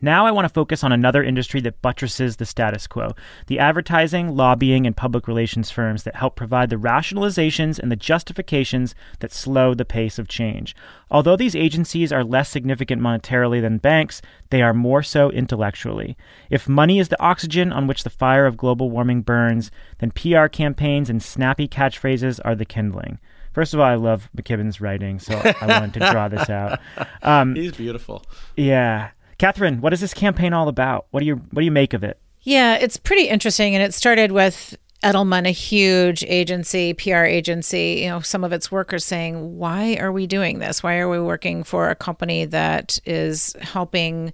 [0.00, 3.14] Now I want to focus on another industry that buttresses the status quo
[3.46, 8.94] the advertising, lobbying, and public relations firms that help provide the rationalizations and the justifications
[9.20, 10.74] that slow the pace of change.
[11.10, 16.16] Although these agencies are less significant monetarily than banks, they are more so intellectually.
[16.50, 20.46] If money is the oxygen on which the fire of global warming burns, then PR
[20.46, 23.18] campaigns and snappy catchphrases are the kindling.
[23.52, 26.80] First of all, I love McKibben's writing, so I wanted to draw this out.
[27.22, 28.24] Um, He's beautiful.
[28.56, 29.10] Yeah.
[29.42, 31.06] Katherine, what is this campaign all about?
[31.10, 32.16] What do you what do you make of it?
[32.42, 38.08] Yeah, it's pretty interesting, and it started with Edelman, a huge agency, PR agency, you
[38.08, 40.84] know, some of its workers saying, Why are we doing this?
[40.84, 44.32] Why are we working for a company that is helping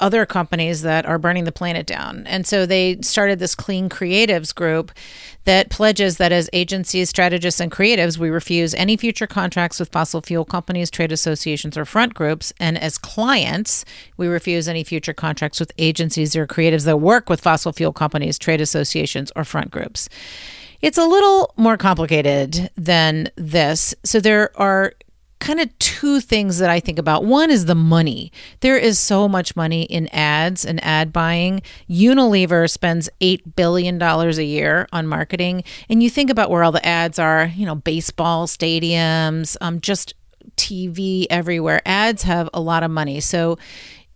[0.00, 2.26] other companies that are burning the planet down.
[2.26, 4.92] And so they started this Clean Creatives group
[5.44, 10.20] that pledges that as agencies, strategists, and creatives, we refuse any future contracts with fossil
[10.20, 12.52] fuel companies, trade associations, or front groups.
[12.60, 13.84] And as clients,
[14.16, 18.38] we refuse any future contracts with agencies or creatives that work with fossil fuel companies,
[18.38, 20.08] trade associations, or front groups.
[20.80, 23.94] It's a little more complicated than this.
[24.04, 24.92] So there are
[25.38, 27.24] kind of two things that I think about.
[27.24, 28.32] One is the money.
[28.60, 31.62] There is so much money in ads and ad buying.
[31.88, 35.64] Unilever spends $8 billion a year on marketing.
[35.88, 40.14] And you think about where all the ads are, you know, baseball stadiums, um, just
[40.56, 41.82] TV everywhere.
[41.86, 43.20] Ads have a lot of money.
[43.20, 43.58] So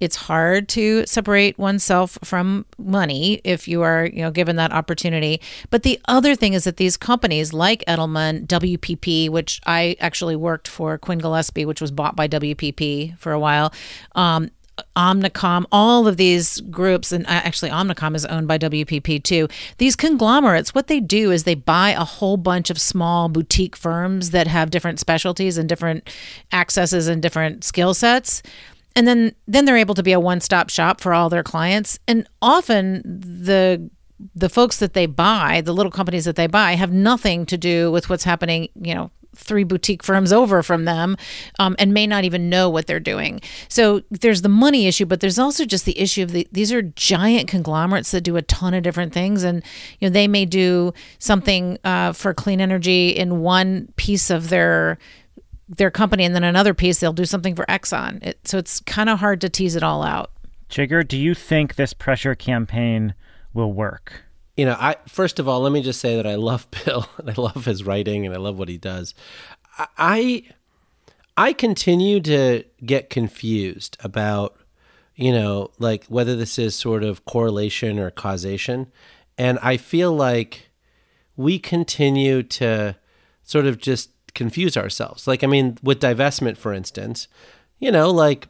[0.02, 5.40] it's hard to separate oneself from money if you are, you know, given that opportunity.
[5.70, 10.66] But the other thing is that these companies like Edelman, WPP, which I actually worked
[10.66, 13.72] for Quinn Gillespie, which was bought by WPP for a while,
[14.16, 14.50] um,
[14.96, 19.46] Omnicom, all of these groups, and actually Omnicom is owned by WPP too.
[19.78, 24.30] These conglomerates, what they do is they buy a whole bunch of small boutique firms
[24.30, 26.10] that have different specialties and different
[26.52, 28.42] accesses and different skill sets
[28.94, 31.98] and then then they're able to be a one-stop shop for all their clients.
[32.06, 33.90] And often the
[34.34, 37.90] the folks that they buy the little companies that they buy have nothing to do
[37.90, 41.16] with what's happening you know three boutique firms over from them
[41.58, 43.40] um, and may not even know what they're doing.
[43.68, 46.82] So there's the money issue but there's also just the issue of the, these are
[46.82, 49.42] giant conglomerates that do a ton of different things.
[49.42, 49.62] And
[50.00, 54.98] you know they may do something uh, for clean energy in one piece of their
[55.68, 58.22] their company, and then another piece they'll do something for Exxon.
[58.24, 60.30] It, so it's kind of hard to tease it all out.
[60.68, 63.14] Jigar, do you think this pressure campaign
[63.52, 64.24] will work?
[64.56, 67.30] You know, I first of all, let me just say that I love Bill and
[67.30, 69.14] I love his writing and I love what he does.
[69.96, 70.44] I
[71.36, 74.58] I continue to get confused about
[75.14, 78.90] you know, like whether this is sort of correlation or causation.
[79.36, 80.70] And I feel like
[81.36, 82.96] we continue to
[83.42, 85.26] sort of just confuse ourselves.
[85.26, 87.28] Like, I mean, with divestment, for instance,
[87.78, 88.48] you know, like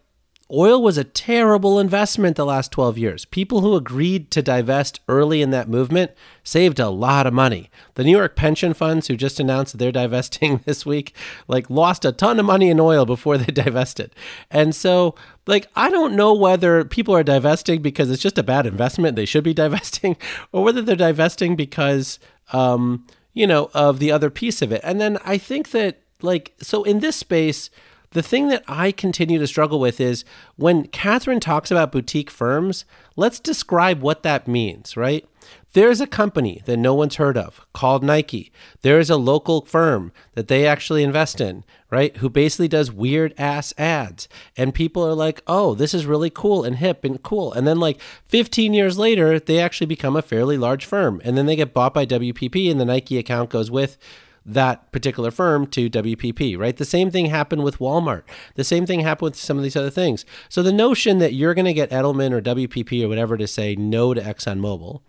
[0.53, 3.25] oil was a terrible investment the last 12 years.
[3.25, 6.11] People who agreed to divest early in that movement
[6.45, 7.71] saved a lot of money.
[7.95, 11.15] The New York pension funds who just announced they're divesting this week
[11.49, 14.15] like lost a ton of money in oil before they divested.
[14.51, 15.15] And so
[15.47, 19.27] like I don't know whether people are divesting because it's just a bad investment they
[19.27, 20.17] should be divesting
[20.53, 22.19] or whether they're divesting because
[22.53, 24.81] um you know, of the other piece of it.
[24.85, 27.71] And then I think that, like, so in this space,
[28.11, 30.25] the thing that I continue to struggle with is
[30.57, 32.85] when Katherine talks about boutique firms,
[33.17, 35.27] let's describe what that means, right?
[35.75, 38.53] There's a company that no one's heard of called Nike.
[38.83, 42.15] There is a local firm that they actually invest in, right?
[42.19, 44.29] Who basically does weird ass ads.
[44.55, 47.55] And people are like, oh, this is really cool and hip and cool.
[47.55, 51.23] And then, like 15 years later, they actually become a fairly large firm.
[51.25, 53.97] And then they get bought by WPP, and the Nike account goes with
[54.45, 56.77] that particular firm to WPP, right?
[56.77, 58.25] The same thing happened with Walmart.
[58.57, 60.27] The same thing happened with some of these other things.
[60.51, 63.75] So the notion that you're going to get Edelman or WPP or whatever to say
[63.77, 65.01] no to ExxonMobil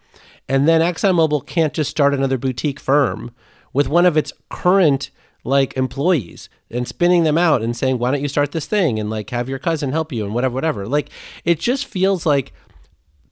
[0.48, 3.32] and then ExxonMobil can't just start another boutique firm
[3.72, 5.10] with one of its current
[5.44, 9.10] like employees and spinning them out and saying, why don't you start this thing and
[9.10, 10.88] like have your cousin help you and whatever, whatever.
[10.88, 11.10] Like
[11.44, 12.54] it just feels like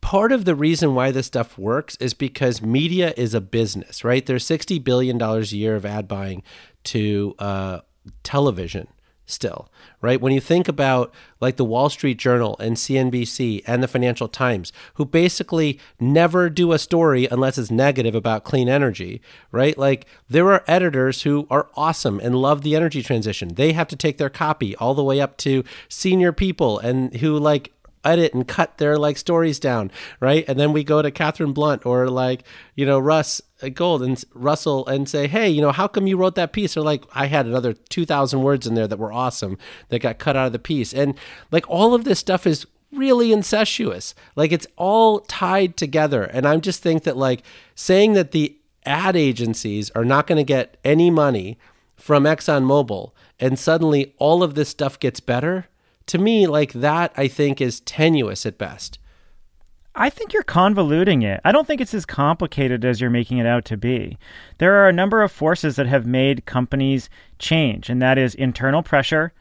[0.01, 4.25] part of the reason why this stuff works is because media is a business, right?
[4.25, 6.43] There's $60 billion a year of ad buying
[6.85, 7.79] to uh,
[8.23, 8.87] television
[9.25, 9.70] still,
[10.01, 10.19] right?
[10.19, 14.73] When you think about like the Wall Street Journal and CNBC and the Financial Times,
[14.95, 19.21] who basically never do a story unless it's negative about clean energy,
[19.51, 19.77] right?
[19.77, 23.55] Like there are editors who are awesome and love the energy transition.
[23.55, 27.37] They have to take their copy all the way up to senior people and who
[27.37, 27.73] like
[28.03, 30.45] edit and cut their like stories down, right?
[30.47, 32.43] And then we go to Katherine Blunt or like,
[32.75, 33.41] you know, Russ
[33.73, 36.75] Gold and Russell and say, hey, you know, how come you wrote that piece?
[36.75, 39.57] Or like, I had another 2,000 words in there that were awesome
[39.89, 40.93] that got cut out of the piece.
[40.93, 41.15] And
[41.51, 44.15] like all of this stuff is really incestuous.
[44.35, 46.23] Like it's all tied together.
[46.23, 47.43] And I just think that like
[47.75, 51.57] saying that the ad agencies are not going to get any money
[51.95, 55.67] from ExxonMobil and suddenly all of this stuff gets better
[56.07, 58.99] to me, like that, I think is tenuous at best.
[59.93, 61.41] I think you're convoluting it.
[61.43, 64.17] I don't think it's as complicated as you're making it out to be.
[64.57, 68.83] There are a number of forces that have made companies change, and that is internal
[68.83, 69.33] pressure.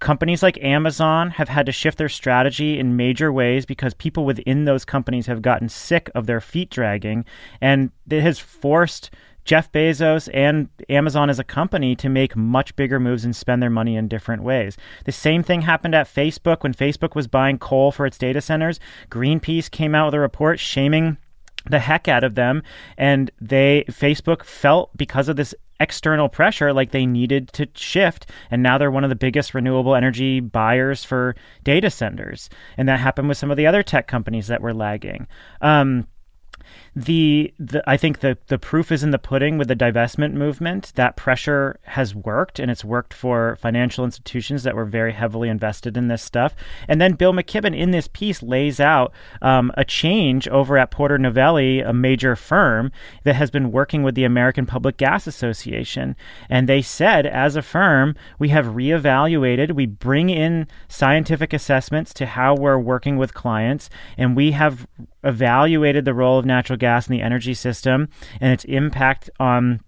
[0.00, 4.64] Companies like Amazon have had to shift their strategy in major ways because people within
[4.64, 7.24] those companies have gotten sick of their feet dragging,
[7.60, 9.10] and it has forced
[9.48, 13.70] Jeff Bezos and Amazon as a company to make much bigger moves and spend their
[13.70, 14.76] money in different ways.
[15.06, 18.78] The same thing happened at Facebook when Facebook was buying coal for its data centers.
[19.08, 21.16] Greenpeace came out with a report shaming
[21.64, 22.62] the heck out of them
[22.98, 28.62] and they Facebook felt because of this external pressure like they needed to shift and
[28.62, 31.34] now they're one of the biggest renewable energy buyers for
[31.64, 35.26] data centers and that happened with some of the other tech companies that were lagging
[35.62, 36.06] um,
[37.04, 40.92] the, the I think the the proof is in the pudding with the divestment movement.
[40.96, 45.96] That pressure has worked, and it's worked for financial institutions that were very heavily invested
[45.96, 46.56] in this stuff.
[46.88, 51.18] And then Bill McKibben in this piece lays out um, a change over at Porter
[51.18, 52.90] Novelli, a major firm
[53.22, 56.16] that has been working with the American Public Gas Association,
[56.50, 59.72] and they said as a firm we have reevaluated.
[59.72, 64.88] We bring in scientific assessments to how we're working with clients, and we have
[65.22, 68.08] evaluated the role of natural gas in the energy system
[68.40, 69.80] and its impact on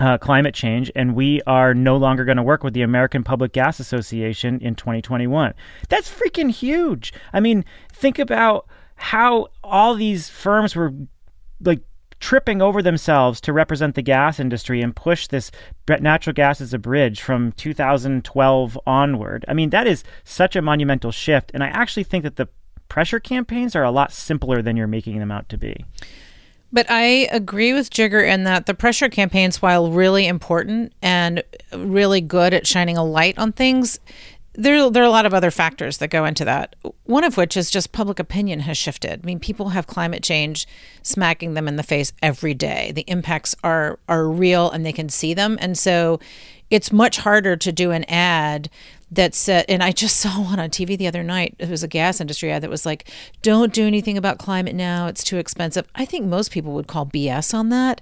[0.00, 3.52] uh, climate change, and we are no longer going to work with the American Public
[3.52, 5.54] Gas Association in 2021.
[5.88, 7.12] That's freaking huge.
[7.32, 10.92] I mean, think about how all these firms were
[11.60, 11.82] like
[12.20, 15.50] tripping over themselves to represent the gas industry and push this
[15.88, 19.44] natural gas as a bridge from 2012 onward.
[19.46, 21.50] I mean, that is such a monumental shift.
[21.52, 22.48] And I actually think that the
[22.88, 25.84] pressure campaigns are a lot simpler than you're making them out to be.
[26.72, 31.42] But I agree with Jigar in that the pressure campaigns, while really important and
[31.72, 34.00] really good at shining a light on things,
[34.54, 36.76] there, there are a lot of other factors that go into that.
[37.04, 39.20] One of which is just public opinion has shifted.
[39.22, 40.66] I mean, people have climate change
[41.02, 42.92] smacking them in the face every day.
[42.94, 46.20] The impacts are are real and they can see them, and so
[46.70, 48.70] it's much harder to do an ad
[49.10, 51.54] that said, and I just saw one on TV the other night.
[51.58, 53.08] It was a gas industry ad that was like,
[53.42, 55.06] don't do anything about climate now.
[55.06, 55.86] It's too expensive.
[55.94, 58.00] I think most people would call BS on that.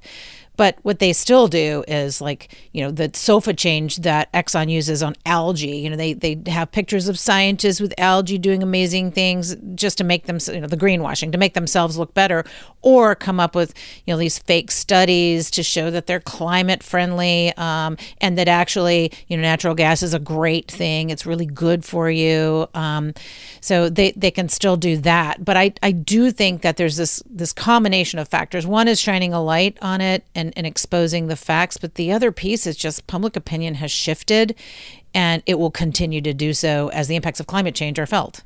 [0.62, 5.02] But what they still do is like, you know, the sofa change that Exxon uses
[5.02, 5.78] on algae.
[5.78, 10.04] You know, they they have pictures of scientists with algae doing amazing things just to
[10.04, 12.44] make them, you know, the greenwashing to make themselves look better,
[12.80, 13.74] or come up with
[14.06, 19.10] you know these fake studies to show that they're climate friendly um, and that actually
[19.26, 21.10] you know natural gas is a great thing.
[21.10, 22.68] It's really good for you.
[22.72, 23.14] Um,
[23.60, 25.44] so they they can still do that.
[25.44, 28.64] But I I do think that there's this this combination of factors.
[28.64, 31.76] One is shining a light on it and and, exposing the facts.
[31.76, 34.54] But the other piece is just public opinion has shifted
[35.14, 38.42] and it will continue to do so as the impacts of climate change are felt.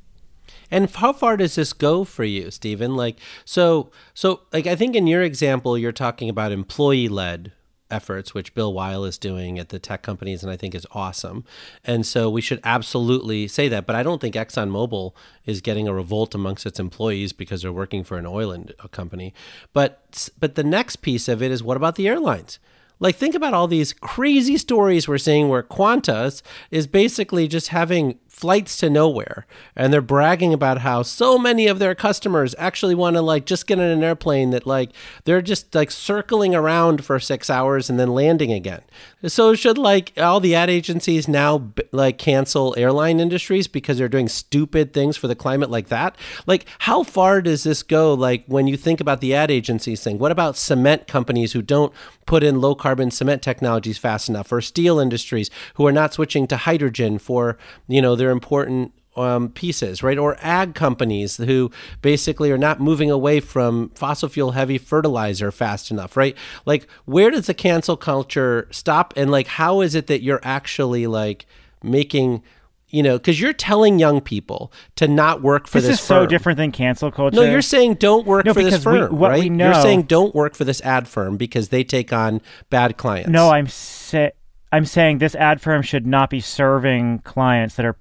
[0.71, 2.97] And how far does this go for you, Stephen?
[2.97, 7.53] Like, so, so, like, I think in your example, you're talking about employee led
[7.91, 11.45] efforts, which Bill Weihl is doing at the tech companies, and I think is awesome.
[11.85, 13.87] And so we should absolutely say that.
[13.87, 15.13] But I don't think ExxonMobil
[15.45, 18.89] is getting a revolt amongst its employees because they're working for an oil and uh,
[18.89, 19.35] company.
[19.73, 22.59] But but the next piece of it is what about the airlines?
[22.99, 28.19] Like, think about all these crazy stories we're seeing where Qantas is basically just having
[28.37, 33.17] flights to nowhere and they're bragging about how so many of their customers actually want
[33.17, 34.91] to like just get in an airplane that like
[35.25, 38.83] they're just like circling around for 6 hours and then landing again.
[39.27, 44.29] So should like all the ad agencies now like cancel airline industries because they're doing
[44.29, 46.15] stupid things for the climate like that?
[46.47, 50.19] Like how far does this go like when you think about the ad agencies thing?
[50.19, 51.91] What about cement companies who don't
[52.27, 56.47] put in low carbon cement technologies fast enough or steel industries who are not switching
[56.49, 57.57] to hydrogen for,
[57.89, 60.19] you know, their important um, pieces, right?
[60.19, 61.71] Or ag companies who
[62.03, 66.37] basically are not moving away from fossil fuel heavy fertilizer fast enough, right?
[66.67, 69.15] Like, where does the cancel culture stop?
[69.17, 71.47] And like, how is it that you're actually like
[71.83, 72.43] making
[72.89, 76.21] you know, because you're telling young people to not work for this, this, is so
[76.21, 76.29] firm.
[76.29, 77.37] different than cancel culture.
[77.37, 79.51] No, you're saying don't work No, for this because we- firm, what right?
[79.51, 83.29] we You're saying don't work for this ad firm because they take on bad clients.
[83.31, 84.29] No, I'm sa-
[84.73, 87.97] I'm saying this ad firm should not be serving clients that are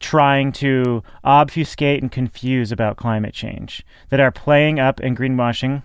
[0.00, 5.82] trying to obfuscate and confuse about climate change, that are playing up and greenwashing.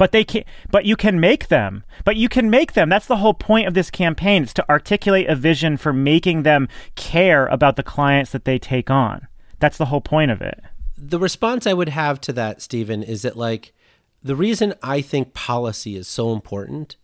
[0.00, 1.84] But they can but you can make them.
[2.06, 2.88] But you can make them.
[2.88, 4.44] That's the whole point of this campaign.
[4.44, 8.88] It's to articulate a vision for making them care about the clients that they take
[8.88, 9.28] on.
[9.58, 10.58] That's the whole point of it.
[10.96, 13.74] the response I would have to that, Stephen, is that like
[14.22, 16.96] the reason I think policy is so important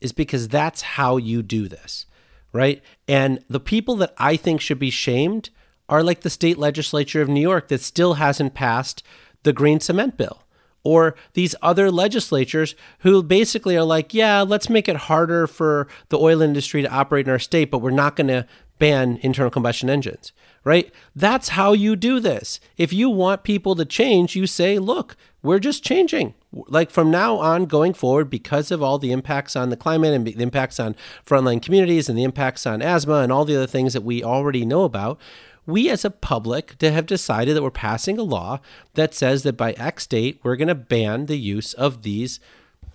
[0.00, 2.06] is because that's how you do this,
[2.52, 2.80] right?
[3.08, 5.50] And the people that I think should be shamed
[5.88, 9.02] are like the state legislature of New York that still hasn't passed
[9.42, 10.43] the green cement bill.
[10.84, 16.18] Or these other legislatures who basically are like, yeah, let's make it harder for the
[16.18, 18.46] oil industry to operate in our state, but we're not going to
[18.78, 20.32] ban internal combustion engines,
[20.62, 20.92] right?
[21.16, 22.60] That's how you do this.
[22.76, 26.34] If you want people to change, you say, look, we're just changing.
[26.52, 30.26] Like from now on going forward, because of all the impacts on the climate and
[30.26, 33.92] the impacts on frontline communities and the impacts on asthma and all the other things
[33.92, 35.18] that we already know about,
[35.66, 38.60] we as a public to have decided that we're passing a law
[38.94, 42.40] that says that by X date, we're going to ban the use of these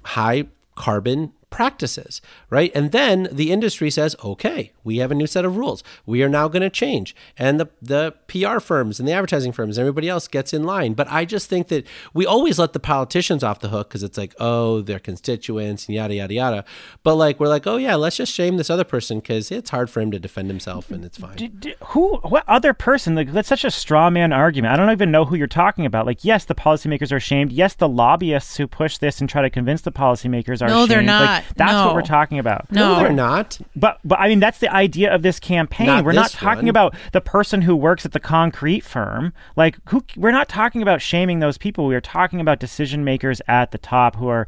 [0.04, 0.46] high
[0.76, 2.72] carbon practices, right?
[2.76, 5.84] And then the industry says, okay, we have a new set of rules.
[6.06, 7.16] We are now going to change.
[7.38, 10.94] And the, the PR firms and the advertising firms, and everybody else gets in line.
[10.94, 14.18] But I just think that we always let the politicians off the hook because it's
[14.18, 16.66] like, oh, they're constituents and yada, yada, yada.
[17.04, 19.90] But like, we're like, oh, yeah, let's just shame this other person because it's hard
[19.90, 21.36] for him to defend himself and it's fine.
[21.36, 24.92] D- d- who what other person like that's such a straw man argument i don't
[24.92, 28.58] even know who you're talking about like yes the policymakers are shamed yes the lobbyists
[28.58, 31.08] who push this and try to convince the policymakers are No, they're shamed.
[31.08, 31.56] Like, not.
[31.58, 31.86] that's No.
[31.88, 32.98] what we're talking about No.
[33.00, 33.60] they're not.
[33.76, 36.70] but but i mean that's the idea of this campaign Not we're not talking one.
[36.70, 41.02] about the person who works at the concrete firm like who we're not talking about
[41.02, 44.48] shaming those people we are talking about decision makers at the top who are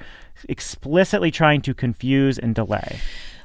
[0.49, 2.99] explicitly trying to confuse and delay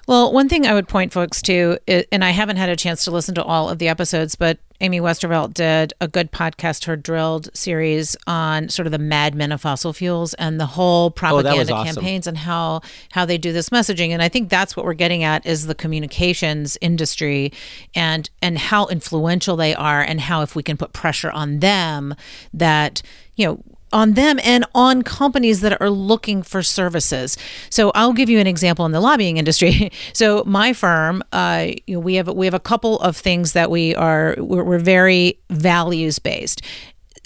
[0.08, 1.78] Well, one thing I would point folks to,
[2.12, 5.00] and I haven't had a chance to listen to all of the episodes, but Amy
[5.00, 9.92] Westervelt did a good podcast, her Drilled series on sort of the madmen of fossil
[9.92, 11.94] fuels and the whole oh, propaganda awesome.
[11.94, 12.80] campaigns and how
[13.12, 14.10] how they do this messaging.
[14.10, 17.52] And I think that's what we're getting at is the communications industry
[17.94, 22.14] and and how influential they are and how if we can put pressure on them
[22.52, 23.02] that
[23.36, 23.62] you know
[23.92, 27.36] on them and on companies that are looking for services.
[27.70, 29.90] So I'll give you an example in the lobbying industry.
[30.12, 33.70] So my firm, uh, you know, we have we have a couple of things that
[33.70, 36.62] we are we're, we're very values based.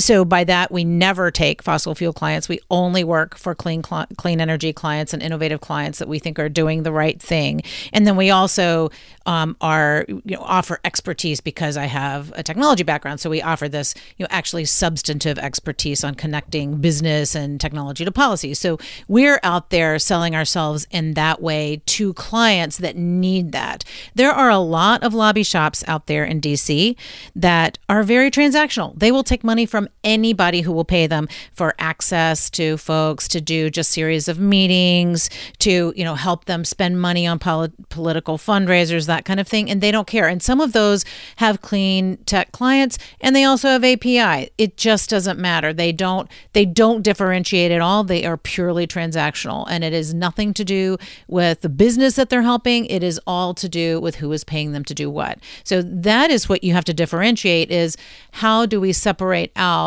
[0.00, 2.48] So by that we never take fossil fuel clients.
[2.48, 6.38] We only work for clean cli- clean energy clients and innovative clients that we think
[6.38, 7.62] are doing the right thing.
[7.92, 8.90] And then we also
[9.26, 13.20] um, are you know offer expertise because I have a technology background.
[13.20, 18.10] So we offer this you know actually substantive expertise on connecting business and technology to
[18.10, 18.54] policy.
[18.54, 23.84] So we're out there selling ourselves in that way to clients that need that.
[24.14, 26.96] There are a lot of lobby shops out there in DC
[27.36, 28.98] that are very transactional.
[28.98, 33.40] They will take money from anybody who will pay them for access to folks to
[33.40, 35.28] do just series of meetings
[35.58, 39.70] to you know help them spend money on poli- political fundraisers that kind of thing
[39.70, 40.28] and they don't care.
[40.28, 41.04] And some of those
[41.36, 45.72] have clean tech clients and they also have API it just doesn't matter.
[45.72, 48.04] They don't they don't differentiate at all.
[48.04, 50.96] They are purely transactional and it is nothing to do
[51.28, 52.86] with the business that they're helping.
[52.86, 55.38] It is all to do with who is paying them to do what.
[55.64, 57.96] So that is what you have to differentiate is
[58.32, 59.79] how do we separate out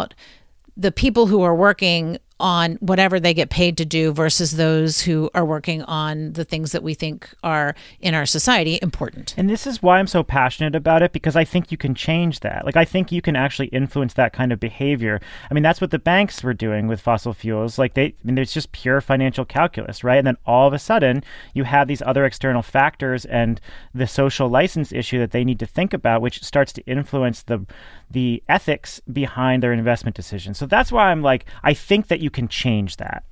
[0.75, 5.29] the people who are working on whatever they get paid to do versus those who
[5.33, 9.33] are working on the things that we think are in our society important.
[9.37, 12.41] And this is why I'm so passionate about it because I think you can change
[12.41, 12.65] that.
[12.65, 15.21] Like, I think you can actually influence that kind of behavior.
[15.49, 17.77] I mean, that's what the banks were doing with fossil fuels.
[17.77, 20.17] Like, they, I mean, there's just pure financial calculus, right?
[20.17, 21.23] And then all of a sudden,
[21.53, 23.61] you have these other external factors and
[23.93, 27.65] the social license issue that they need to think about, which starts to influence the
[28.13, 30.57] the ethics behind their investment decisions.
[30.57, 33.23] So that's why I'm like, I think that you can change that.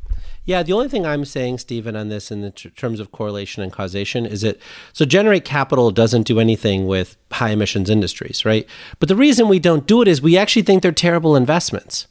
[0.43, 4.25] Yeah, the only thing I'm saying, Stephen, on this in terms of correlation and causation
[4.25, 4.59] is that
[4.91, 8.67] so generate capital doesn't do anything with high emissions industries, right?
[8.99, 12.07] But the reason we don't do it is we actually think they're terrible investments.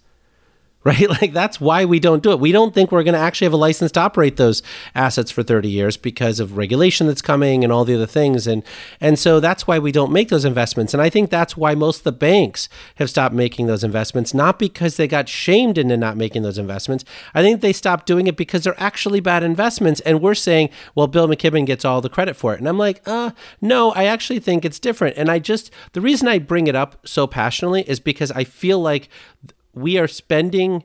[0.85, 1.09] Right?
[1.20, 2.41] Like that's why we don't do it.
[2.41, 4.62] We don't think we're going to actually have a license to operate those
[4.95, 8.47] assets for 30 years because of regulation that's coming and all the other things.
[8.47, 8.62] And
[9.01, 10.95] and so that's why we don't make those investments.
[10.95, 14.59] And I think that's why most of the banks have stopped making those investments, not
[14.59, 17.05] because they got shamed into not making those investments.
[17.35, 20.01] I think they stopped doing it because they're actually bad investments.
[20.01, 22.61] And we're saying, well, Bill McKibben gets all the credit for it.
[22.61, 25.18] And I'm like, uh, no, I actually think it's different.
[25.18, 28.81] And I just the reason I bring it up so passionately is because I feel
[28.81, 29.09] like
[29.81, 30.85] we are spending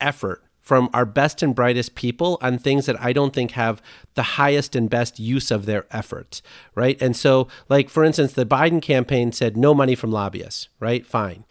[0.00, 3.82] effort from our best and brightest people on things that I don't think have
[4.14, 6.40] the highest and best use of their efforts,
[6.76, 7.00] right?
[7.02, 11.04] And so, like, for instance, the Biden campaign said no money from lobbyists, right?
[11.04, 11.44] Fine.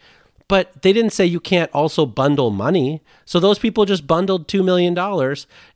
[0.47, 3.01] But they didn't say you can't also bundle money.
[3.25, 4.93] So those people just bundled $2 million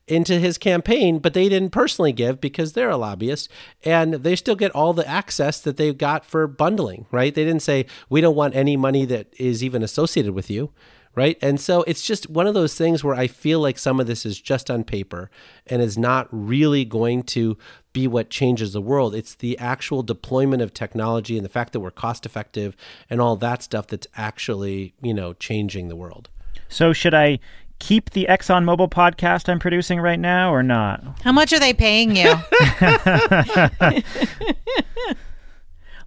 [0.07, 3.49] into his campaign, but they didn't personally give because they're a lobbyist
[3.83, 7.33] and they still get all the access that they got for bundling, right?
[7.33, 10.71] They didn't say, we don't want any money that is even associated with you
[11.15, 11.37] right?
[11.41, 14.25] And so it's just one of those things where I feel like some of this
[14.25, 15.31] is just on paper
[15.65, 17.57] and is not really going to
[17.93, 19.15] be what changes the world.
[19.15, 22.75] It's the actual deployment of technology and the fact that we're cost effective
[23.09, 26.29] and all that stuff that's actually, you know, changing the world.
[26.67, 27.39] So should I
[27.79, 31.03] keep the ExxonMobil podcast I'm producing right now or not?
[31.23, 32.31] How much are they paying you?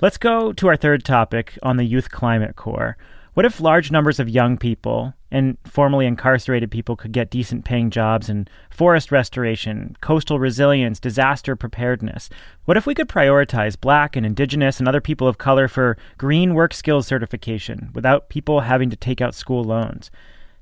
[0.01, 2.97] Let's go to our third topic on the Youth Climate Corps.
[3.35, 7.91] What if large numbers of young people and formerly incarcerated people could get decent paying
[7.91, 12.31] jobs in forest restoration, coastal resilience, disaster preparedness?
[12.65, 16.55] What if we could prioritize black and indigenous and other people of color for green
[16.55, 20.11] work skills certification without people having to take out school loans?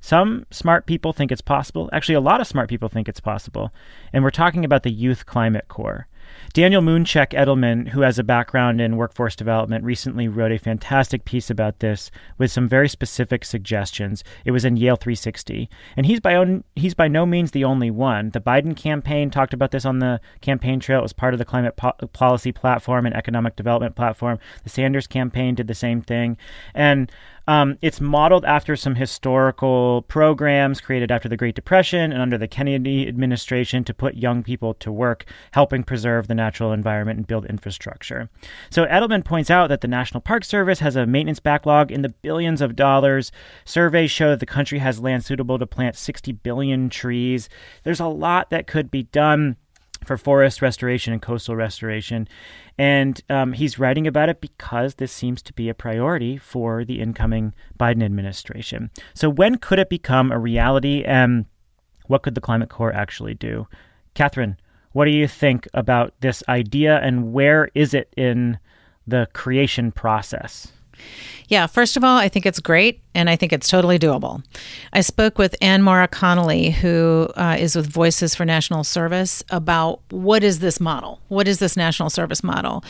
[0.07, 1.91] Some smart people think it's possible.
[1.93, 3.73] Actually, a lot of smart people think it's possible.
[4.13, 6.07] And we're talking about the Youth Climate Corps.
[6.53, 11.51] Daniel Mooncheck Edelman, who has a background in workforce development, recently wrote a fantastic piece
[11.51, 14.23] about this with some very specific suggestions.
[14.45, 18.31] It was in Yale 360, and he's by he's by no means the only one.
[18.31, 21.01] The Biden campaign talked about this on the campaign trail.
[21.01, 24.39] It was part of the climate po- policy platform and economic development platform.
[24.63, 26.37] The Sanders campaign did the same thing,
[26.75, 27.11] and
[27.47, 32.49] um, it's modeled after some historical programs created after the Great Depression and under the
[32.49, 37.47] Kennedy administration to put young people to work, helping preserve the natural environment and build
[37.47, 38.29] infrastructure.
[38.71, 42.09] So Edelman points out that the National Park Service has a maintenance backlog in the
[42.09, 43.31] billions of dollars.
[43.65, 47.49] Surveys show that the country has land suitable to plant 60 billion trees.
[47.85, 49.57] There's a lot that could be done
[50.07, 52.29] for forest restoration and coastal restoration.
[52.79, 57.01] And um, he's writing about it because this seems to be a priority for the
[57.01, 58.91] incoming Biden administration.
[59.15, 61.47] So, when could it become a reality, and
[62.07, 63.67] what could the Climate Corps actually do?
[64.15, 64.57] Katherine,
[64.93, 68.59] what do you think about this idea, and where is it in
[69.07, 70.73] the creation process?
[71.49, 74.43] Yeah, first of all, I think it's great and I think it's totally doable.
[74.93, 80.43] I spoke with AnnMaura Connolly, who uh, is with Voices for National Service, about what
[80.43, 81.21] is this model?
[81.29, 82.85] What is this national service model?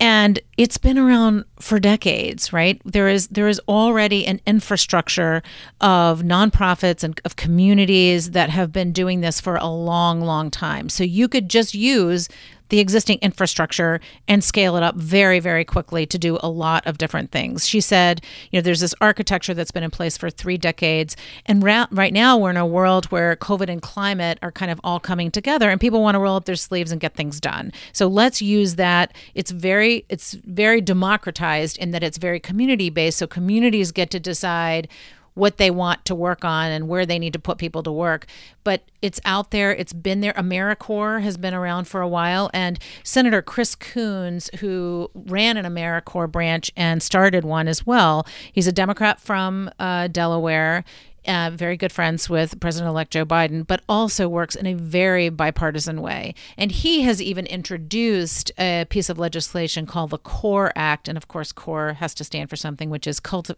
[0.00, 2.80] And it's been around for decades, right?
[2.86, 5.42] There is there is already an infrastructure
[5.82, 10.88] of nonprofits and of communities that have been doing this for a long, long time.
[10.88, 12.28] So you could just use
[12.70, 16.98] the existing infrastructure and scale it up very, very quickly to do a lot of
[16.98, 17.66] different things.
[17.66, 21.16] She said, you know, there's this architecture that's been in place for three decades.
[21.46, 24.80] And ra- right now we're in a world where COVID and climate are kind of
[24.82, 27.72] all coming together and people want to roll up their sleeves and get things done.
[27.92, 29.14] So let's use that.
[29.34, 33.18] It's very, it's very democratized in that it's very community based.
[33.18, 34.88] So communities get to decide
[35.34, 38.26] what they want to work on and where they need to put people to work.
[38.64, 40.32] But it's out there, it's been there.
[40.34, 42.50] AmeriCorps has been around for a while.
[42.52, 48.66] And Senator Chris Coons, who ran an AmeriCorps branch and started one as well, he's
[48.66, 50.84] a Democrat from uh, Delaware.
[51.26, 55.28] Uh, very good friends with President elect Joe Biden, but also works in a very
[55.28, 56.34] bipartisan way.
[56.56, 61.08] And he has even introduced a piece of legislation called the CORPS Act.
[61.08, 63.56] And of course, CORPS has to stand for something, which is culti-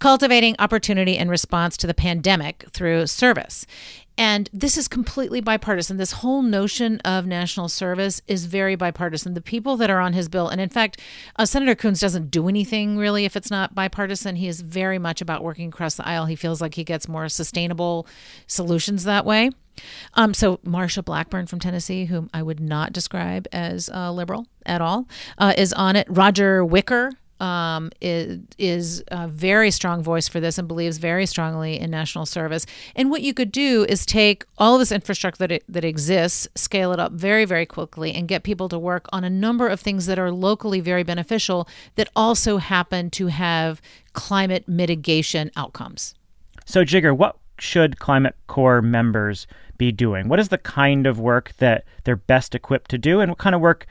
[0.00, 3.64] cultivating opportunity in response to the pandemic through service.
[4.18, 5.96] And this is completely bipartisan.
[5.96, 9.34] This whole notion of national service is very bipartisan.
[9.34, 11.00] The people that are on his bill, and in fact,
[11.36, 14.34] uh, Senator Coons doesn't do anything really if it's not bipartisan.
[14.34, 16.26] He is very much about working across the aisle.
[16.26, 18.08] He feels like he gets more sustainable
[18.48, 19.50] solutions that way.
[20.14, 24.80] Um, so Marsha Blackburn from Tennessee, whom I would not describe as uh, liberal at
[24.80, 25.06] all,
[25.38, 26.08] uh, is on it.
[26.10, 31.78] Roger Wicker, um, is, is a very strong voice for this and believes very strongly
[31.78, 32.66] in national service.
[32.96, 36.92] And what you could do is take all this infrastructure that, it, that exists, scale
[36.92, 40.06] it up very, very quickly, and get people to work on a number of things
[40.06, 43.80] that are locally very beneficial that also happen to have
[44.12, 46.14] climate mitigation outcomes.
[46.64, 49.46] So, Jigar, what should Climate Corps members
[49.78, 50.28] be doing?
[50.28, 53.54] What is the kind of work that they're best equipped to do, and what kind
[53.54, 53.86] of work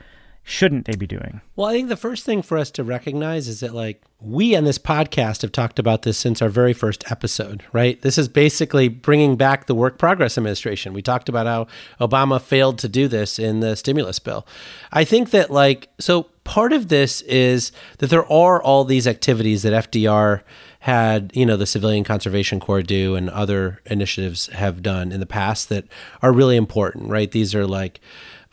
[0.48, 1.42] shouldn't they be doing?
[1.56, 4.64] Well, I think the first thing for us to recognize is that, like, we on
[4.64, 8.00] this podcast have talked about this since our very first episode, right?
[8.00, 10.94] This is basically bringing back the Work Progress Administration.
[10.94, 11.66] We talked about how
[12.00, 14.46] Obama failed to do this in the stimulus bill.
[14.90, 19.64] I think that, like, so part of this is that there are all these activities
[19.64, 20.40] that FDR
[20.80, 25.26] had, you know, the Civilian Conservation Corps do and other initiatives have done in the
[25.26, 25.84] past that
[26.22, 27.30] are really important, right?
[27.30, 28.00] These are like,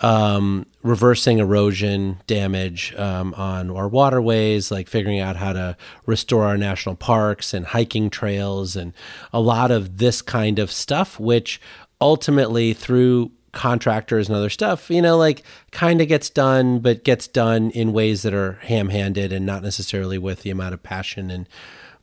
[0.02, 6.58] um, reversing erosion damage um, on our waterways, like figuring out how to restore our
[6.58, 8.94] national parks and hiking trails, and
[9.32, 11.62] a lot of this kind of stuff, which
[12.02, 15.42] ultimately through contractors and other stuff, you know, like
[15.72, 19.64] kind of gets done, but gets done in ways that are ham handed and not
[19.64, 21.48] necessarily with the amount of passion and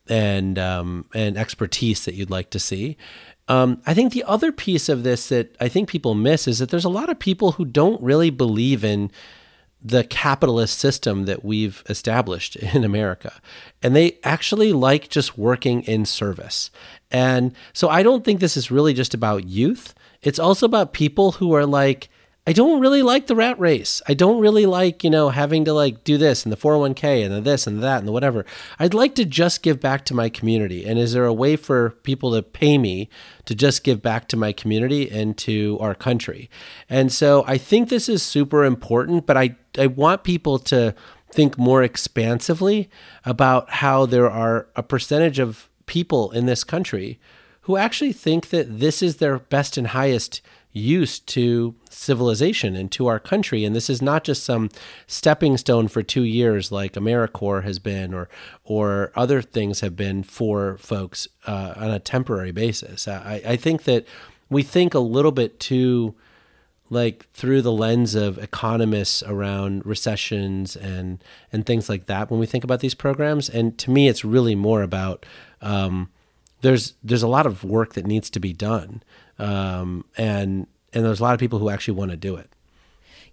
[0.09, 2.97] and um, and expertise that you'd like to see.
[3.49, 6.71] Um, I think the other piece of this that I think people miss is that
[6.71, 9.11] there's a lot of people who don't really believe in
[9.85, 13.41] the capitalist system that we've established in America.
[13.83, 16.71] And they actually like just working in service.
[17.11, 19.95] And so I don't think this is really just about youth.
[20.23, 22.09] It's also about people who are like,
[22.45, 24.03] I don't really like the rat race.
[24.09, 27.33] I don't really like, you know, having to like do this and the 401k and
[27.33, 28.45] the this and that and the whatever.
[28.81, 30.85] I'd like to just give back to my community.
[30.85, 33.09] And is there a way for people to pay me
[33.45, 36.51] to just give back to my community and to our country?
[36.91, 40.97] And so I think this is super important, but I, I want people to
[41.31, 42.91] think more expansively
[43.25, 47.21] about how there are a percentage of people in this country
[47.63, 50.41] who actually think that this is their best and highest
[50.73, 53.65] use to civilization and to our country.
[53.65, 54.71] And this is not just some
[55.07, 58.29] stepping stone for two years like AmeriCorps has been or
[58.65, 63.07] or other things have been for folks uh, on a temporary basis.
[63.07, 64.07] I, I think that
[64.49, 66.15] we think a little bit too
[66.89, 72.47] like through the lens of economists around recessions and and things like that when we
[72.47, 73.49] think about these programs.
[73.49, 75.27] And to me, it's really more about
[75.61, 76.11] um,
[76.63, 79.03] there's there's a lot of work that needs to be done
[79.39, 82.51] um, and and there's a lot of people who actually want to do it.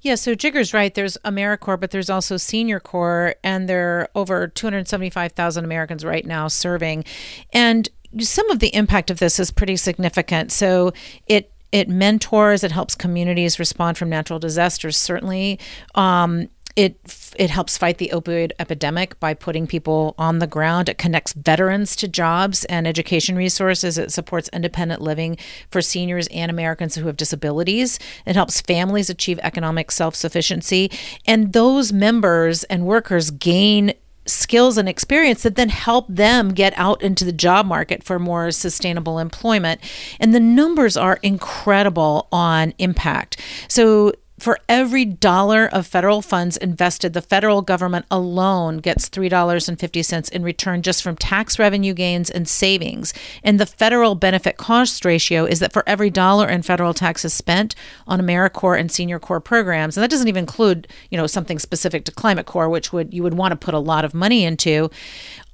[0.01, 0.93] Yeah, so Jigar's right.
[0.93, 6.47] There's AmeriCorps, but there's also Senior Corps, and there are over 275,000 Americans right now
[6.47, 7.03] serving.
[7.51, 7.89] And
[8.19, 10.51] some of the impact of this is pretty significant.
[10.51, 10.93] So
[11.27, 14.97] it it mentors, it helps communities respond from natural disasters.
[14.97, 15.59] Certainly,
[15.93, 16.97] um, it
[17.35, 20.89] it helps fight the opioid epidemic by putting people on the ground.
[20.89, 23.97] It connects veterans to jobs and education resources.
[23.97, 25.37] It supports independent living
[25.71, 27.99] for seniors and Americans who have disabilities.
[28.25, 30.91] It helps families achieve economic self-sufficiency,
[31.25, 33.93] and those members and workers gain
[34.25, 38.51] skills and experience that then help them get out into the job market for more
[38.51, 39.81] sustainable employment.
[40.19, 43.37] And the numbers are incredible on impact.
[43.67, 50.43] So for every dollar of federal funds invested, the federal government alone gets $3.50 in
[50.43, 53.13] return just from tax revenue gains and savings.
[53.43, 57.75] And the federal benefit cost ratio is that for every dollar in federal taxes spent
[58.07, 62.05] on AmeriCorps and Senior Corps programs, and that doesn't even include, you know, something specific
[62.05, 64.89] to Climate Corps, which would you would want to put a lot of money into,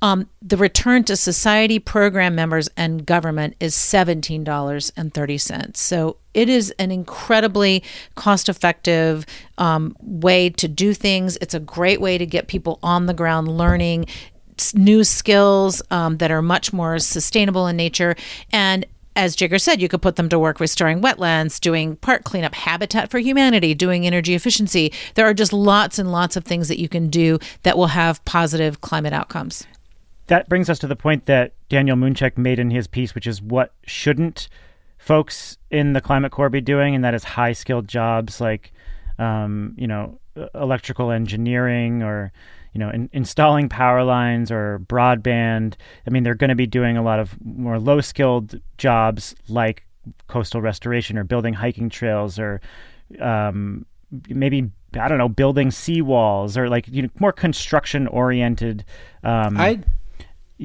[0.01, 5.77] um, the return to society program members and government is $17.30.
[5.77, 7.83] So it is an incredibly
[8.15, 9.25] cost effective
[9.57, 11.37] um, way to do things.
[11.37, 14.07] It's a great way to get people on the ground learning
[14.73, 18.15] new skills um, that are much more sustainable in nature.
[18.51, 18.85] And
[19.17, 23.09] as Jigar said, you could put them to work restoring wetlands, doing park cleanup, Habitat
[23.09, 24.91] for Humanity, doing energy efficiency.
[25.15, 28.23] There are just lots and lots of things that you can do that will have
[28.25, 29.65] positive climate outcomes
[30.27, 33.41] that brings us to the point that Daniel Moonchek made in his piece, which is
[33.41, 34.49] what shouldn't
[34.97, 38.73] folks in the Climate Corps be doing, and that is high skilled jobs like,
[39.19, 40.19] um, you know,
[40.55, 42.31] electrical engineering or,
[42.73, 45.75] you know, in, installing power lines or broadband.
[46.07, 49.85] I mean, they're going to be doing a lot of more low skilled jobs like
[50.27, 52.61] coastal restoration or building hiking trails or
[53.19, 53.85] um,
[54.27, 58.85] maybe I don't know, building seawalls or like you know more construction oriented.
[59.23, 59.79] Um, I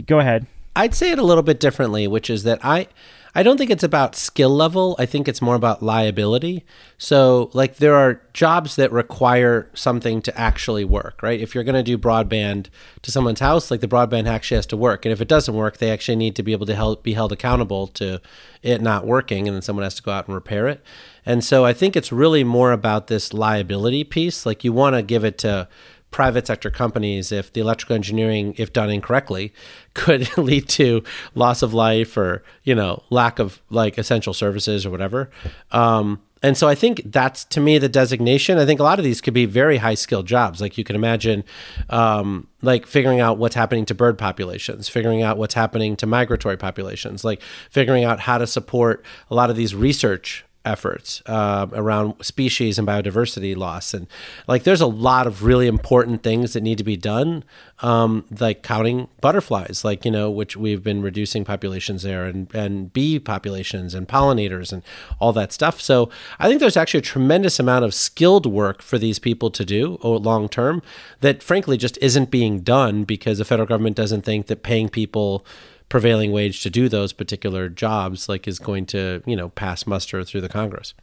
[0.06, 0.46] Go ahead.
[0.76, 2.86] I'd say it a little bit differently, which is that I
[3.34, 4.96] I don't think it's about skill level.
[4.98, 6.64] I think it's more about liability.
[6.98, 11.40] So, like, there are jobs that require something to actually work, right?
[11.40, 12.66] If you're going to do broadband
[13.02, 15.04] to someone's house, like the broadband actually has to work.
[15.04, 17.30] And if it doesn't work, they actually need to be able to help, be held
[17.30, 18.20] accountable to
[18.62, 19.46] it not working.
[19.46, 20.82] And then someone has to go out and repair it.
[21.24, 24.44] And so I think it's really more about this liability piece.
[24.44, 25.68] Like, you want to give it to
[26.10, 29.52] private sector companies if the electrical engineering if done incorrectly
[29.94, 31.02] could lead to
[31.34, 35.30] loss of life or you know lack of like essential services or whatever
[35.72, 38.58] um, and so I think that's to me the designation.
[38.58, 40.60] I think a lot of these could be very high skilled jobs.
[40.60, 41.44] Like you can imagine,
[41.90, 46.56] um, like figuring out what's happening to bird populations, figuring out what's happening to migratory
[46.56, 52.22] populations, like figuring out how to support a lot of these research efforts uh, around
[52.22, 53.94] species and biodiversity loss.
[53.94, 54.06] And
[54.46, 57.44] like there's a lot of really important things that need to be done
[57.80, 62.92] um, like counting butterflies like you know which we've been reducing populations there and and
[62.92, 64.82] bee populations and pollinators and
[65.18, 65.80] all that stuff.
[65.80, 69.64] So i think there's actually a tremendous amount of skilled work for these people to
[69.64, 70.82] do long term
[71.20, 75.44] that frankly just isn't being done because the federal government doesn't think that paying people
[75.90, 80.24] prevailing wage to do those particular jobs like is going to you know pass muster
[80.24, 80.94] through the congress.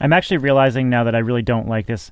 [0.00, 2.10] I'm actually realizing now that i really don't like this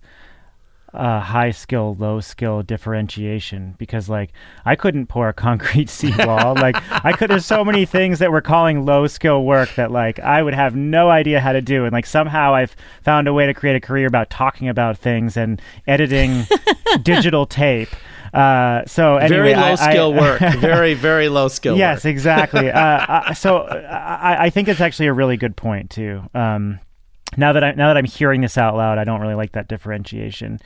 [0.93, 4.33] uh, high skill low skill differentiation because like
[4.65, 8.41] i couldn't pour a concrete seawall like i could there's so many things that we're
[8.41, 11.85] calling low skill work that like i would have no idea how to do.
[11.85, 15.37] And like somehow i've found a way to create a career about talking about things
[15.37, 16.45] and editing
[17.03, 17.89] digital tape
[18.33, 20.41] uh, so anyway, very low I, skill I, work.
[20.59, 21.77] very very low skill.
[21.77, 22.11] Yes, work.
[22.11, 22.71] exactly.
[22.71, 26.23] uh, uh so I, I, think it's actually a really good point too.
[26.35, 26.81] Um,
[27.37, 29.69] now that I now that I'm hearing this out loud, I don't really like that
[29.69, 30.61] differentiation.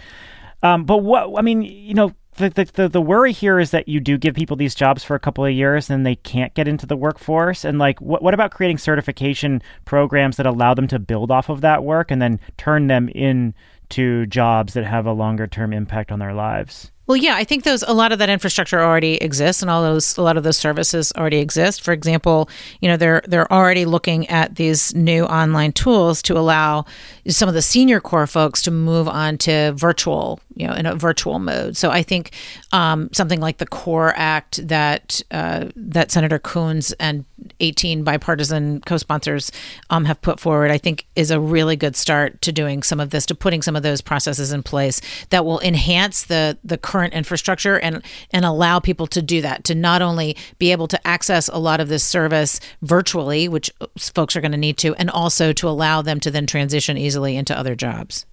[0.63, 4.01] Um, but what I mean, you know, the, the, the worry here is that you
[4.01, 6.87] do give people these jobs for a couple of years and they can't get into
[6.87, 11.31] the workforce and like what, what about creating certification programs that allow them to build
[11.31, 15.73] off of that work and then turn them into jobs that have a longer term
[15.73, 19.15] impact on their lives well, yeah, I think those a lot of that infrastructure already
[19.17, 21.83] exists, and all those a lot of those services already exist.
[21.83, 22.49] For example,
[22.81, 26.87] you know they're they're already looking at these new online tools to allow
[27.29, 30.95] some of the Senior Corps folks to move on to virtual, you know, in a
[30.95, 31.77] virtual mode.
[31.77, 32.33] So I think
[32.73, 37.25] um, something like the CORPS Act that uh, that Senator Coons and
[37.61, 39.53] 18 bipartisan co-sponsors
[39.91, 43.11] um, have put forward, I think is a really good start to doing some of
[43.11, 45.01] this, to putting some of those processes in place
[45.31, 49.75] that will enhance the the current infrastructure and and allow people to do that to
[49.75, 53.69] not only be able to access a lot of this service virtually which
[53.99, 57.37] folks are going to need to and also to allow them to then transition easily
[57.37, 58.27] into other jobs.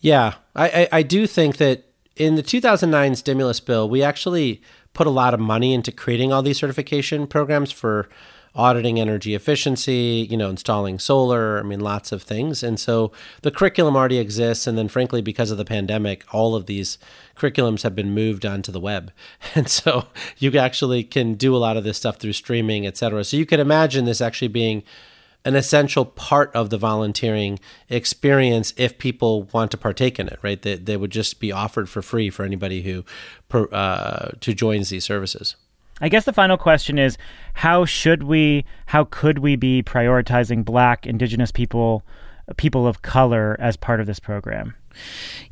[0.00, 0.34] Yeah.
[0.54, 1.86] I, I, I do think that
[2.16, 4.60] in the 2009 stimulus bill we actually
[4.92, 8.10] put a lot of money into creating all these certification programs for
[8.54, 12.62] auditing energy efficiency, you know, installing solar, I mean, lots of things.
[12.62, 13.10] And so
[13.42, 14.66] the curriculum already exists.
[14.66, 16.96] And then, frankly, because of the pandemic, all of these
[17.36, 19.12] curriculums have been moved onto the web.
[19.56, 20.06] And so
[20.38, 23.22] you actually can do a lot of this stuff through streaming, et cetera.
[23.24, 24.82] So you can imagine this actually being
[25.44, 30.60] an essential part of the volunteering experience if people want to partake in it, right?
[30.60, 33.04] They, they would just be offered for free for anybody who
[33.70, 35.56] uh, to joins these services.
[36.00, 37.16] I guess the final question is
[37.54, 42.02] how should we, how could we be prioritizing Black, Indigenous people,
[42.56, 44.74] people of color as part of this program?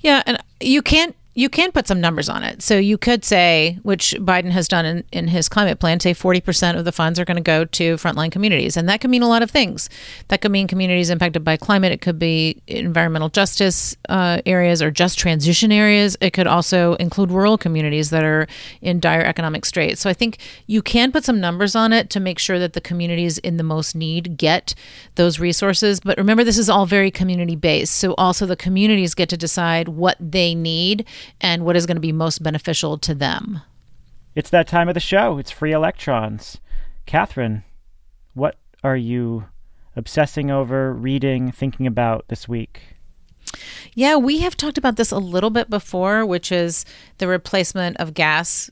[0.00, 2.60] Yeah, and you can't you can put some numbers on it.
[2.62, 6.76] So you could say, which Biden has done in, in his climate plan, say 40%
[6.78, 8.76] of the funds are going to go to frontline communities.
[8.76, 9.88] And that could mean a lot of things.
[10.28, 11.90] That could mean communities impacted by climate.
[11.90, 16.18] It could be environmental justice uh, areas or just transition areas.
[16.20, 18.46] It could also include rural communities that are
[18.82, 20.02] in dire economic straits.
[20.02, 22.80] So I think you can put some numbers on it to make sure that the
[22.80, 24.74] communities in the most need get
[25.14, 25.98] those resources.
[25.98, 27.94] But remember, this is all very community based.
[27.96, 31.06] So also the communities get to decide what they need
[31.40, 33.60] and what is going to be most beneficial to them.
[34.34, 35.38] It's that time of the show.
[35.38, 36.58] It's free electrons.
[37.06, 37.64] Katherine,
[38.34, 39.44] what are you
[39.96, 42.80] obsessing over, reading, thinking about this week?
[43.94, 46.86] Yeah, we have talked about this a little bit before, which is
[47.18, 48.70] the replacement of gas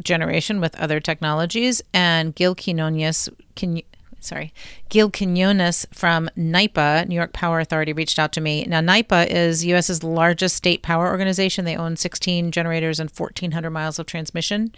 [0.00, 1.82] generation with other technologies.
[1.92, 3.80] And Gil Quiniones, can
[4.24, 4.52] sorry,
[4.88, 8.64] Gil Quiniones from NYPA, New York Power Authority, reached out to me.
[8.64, 11.64] Now, NYPA is U.S.'s largest state power organization.
[11.64, 14.72] They own 16 generators and 1,400 miles of transmission.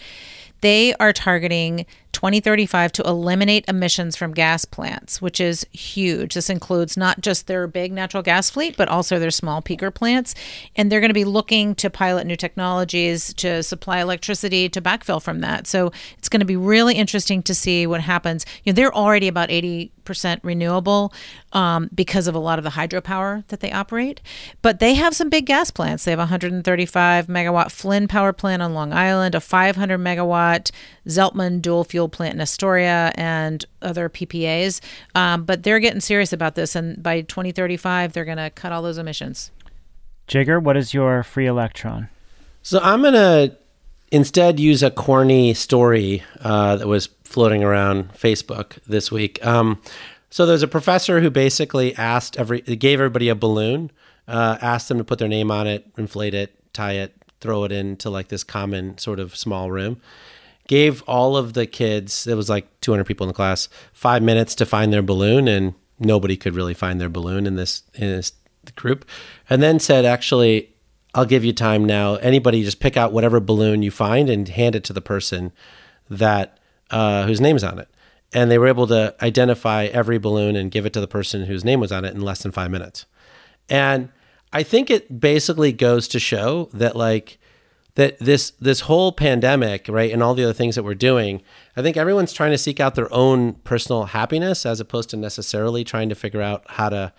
[0.66, 6.34] They are targeting 2035 to eliminate emissions from gas plants, which is huge.
[6.34, 10.34] This includes not just their big natural gas fleet, but also their small peaker plants.
[10.74, 15.22] And they're going to be looking to pilot new technologies to supply electricity to backfill
[15.22, 15.68] from that.
[15.68, 18.44] So it's going to be really interesting to see what happens.
[18.64, 21.12] You know, they're already about 80 percent renewable
[21.52, 24.22] um, because of a lot of the hydropower that they operate.
[24.62, 26.04] But they have some big gas plants.
[26.04, 30.70] They have a 135 megawatt Flynn power plant on Long Island, a 500 megawatt
[31.06, 34.80] Zeltmann dual fuel plant in Astoria, and other PPAs.
[35.14, 38.80] Um, but they're getting serious about this, and by 2035, they're going to cut all
[38.80, 39.50] those emissions.
[40.28, 42.08] Jigar, what is your free electron?
[42.62, 43.56] So I'm gonna
[44.10, 49.44] instead use a corny story uh, that was floating around Facebook this week.
[49.44, 49.80] Um,
[50.30, 53.90] so there's a professor who basically asked every, gave everybody a balloon,
[54.28, 57.72] uh, asked them to put their name on it, inflate it, tie it, throw it
[57.72, 60.00] into like this common sort of small room.
[60.68, 64.54] Gave all of the kids, there was like 200 people in the class, five minutes
[64.56, 68.32] to find their balloon, and nobody could really find their balloon in this in this
[68.74, 69.04] group.
[69.48, 70.74] And then said, actually,
[71.16, 72.16] I'll give you time now.
[72.16, 75.50] Anybody just pick out whatever balloon you find and hand it to the person
[76.10, 76.58] that
[76.90, 77.88] uh, whose name's on it.
[78.34, 81.64] And they were able to identify every balloon and give it to the person whose
[81.64, 83.06] name was on it in less than five minutes.
[83.70, 84.10] And
[84.52, 87.38] I think it basically goes to show that like
[87.94, 91.40] that this this whole pandemic, right, and all the other things that we're doing,
[91.78, 95.82] I think everyone's trying to seek out their own personal happiness as opposed to necessarily
[95.82, 97.12] trying to figure out how to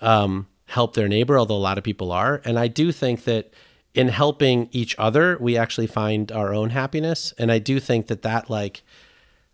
[0.00, 1.38] um, help their neighbor.
[1.38, 3.52] Although a lot of people are, and I do think that
[3.94, 8.22] in helping each other, we actually find our own happiness, and I do think that
[8.22, 8.82] that like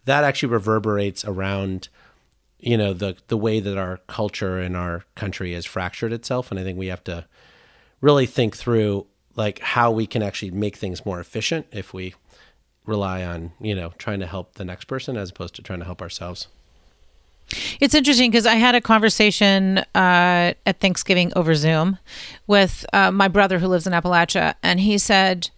[0.05, 1.89] that actually reverberates around
[2.59, 6.51] you know the the way that our culture and our country has fractured itself.
[6.51, 7.27] And i think we have to
[8.01, 9.07] really think through
[9.37, 12.15] like how we can actually make things more efficient if we
[12.87, 15.85] rely on you know trying to help the next person as opposed to trying to
[15.85, 16.49] help ourselves
[17.81, 21.99] it's interesting because I had a conversation uh, at Thanksgiving over Zoom
[22.47, 25.51] with uh, my brother who lives in Appalachia, and he said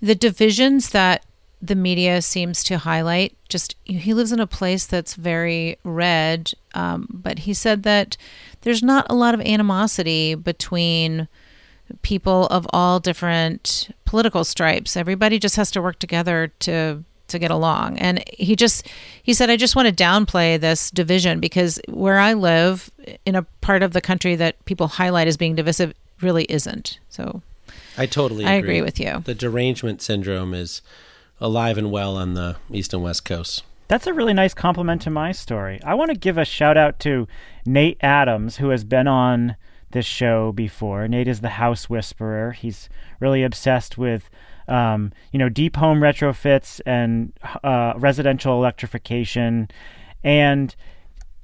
[0.00, 1.24] the divisions that
[1.60, 3.36] the media seems to highlight.
[3.48, 8.16] Just he lives in a place that's very red, um, but he said that
[8.62, 11.28] there's not a lot of animosity between
[12.02, 14.96] people of all different political stripes.
[14.96, 17.98] Everybody just has to work together to to get along.
[17.98, 18.88] And he just
[19.22, 22.90] he said I just want to downplay this division because where I live
[23.26, 26.98] in a part of the country that people highlight as being divisive really isn't.
[27.08, 27.42] So
[27.98, 28.78] I totally I agree.
[28.78, 29.22] agree with you.
[29.24, 30.82] The derangement syndrome is
[31.40, 33.62] alive and well on the east and west coasts.
[33.88, 35.80] That's a really nice compliment to my story.
[35.84, 37.28] I want to give a shout out to
[37.66, 39.56] Nate Adams, who has been on
[39.90, 41.06] this show before.
[41.08, 42.52] Nate is the house whisperer.
[42.52, 42.88] He's
[43.20, 44.30] really obsessed with,
[44.68, 47.32] um, you know, deep home retrofits and
[47.64, 49.68] uh, residential electrification.
[50.24, 50.74] And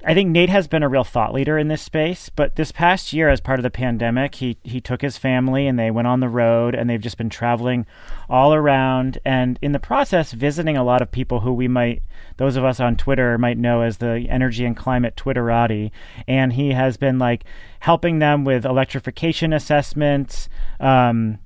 [0.05, 3.11] I think Nate has been a real thought leader in this space, but this past
[3.11, 6.21] year, as part of the pandemic, he he took his family and they went on
[6.21, 7.85] the road, and they've just been traveling
[8.29, 12.01] all around, and in the process, visiting a lot of people who we might,
[12.37, 15.91] those of us on Twitter might know as the energy and climate Twitterati,
[16.29, 17.43] and he has been like
[17.81, 20.47] helping them with electrification assessments.
[20.79, 21.39] Um,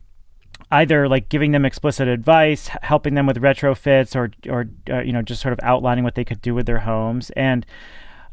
[0.74, 5.22] either like giving them explicit advice, helping them with retrofits, or or uh, you know
[5.22, 7.66] just sort of outlining what they could do with their homes, and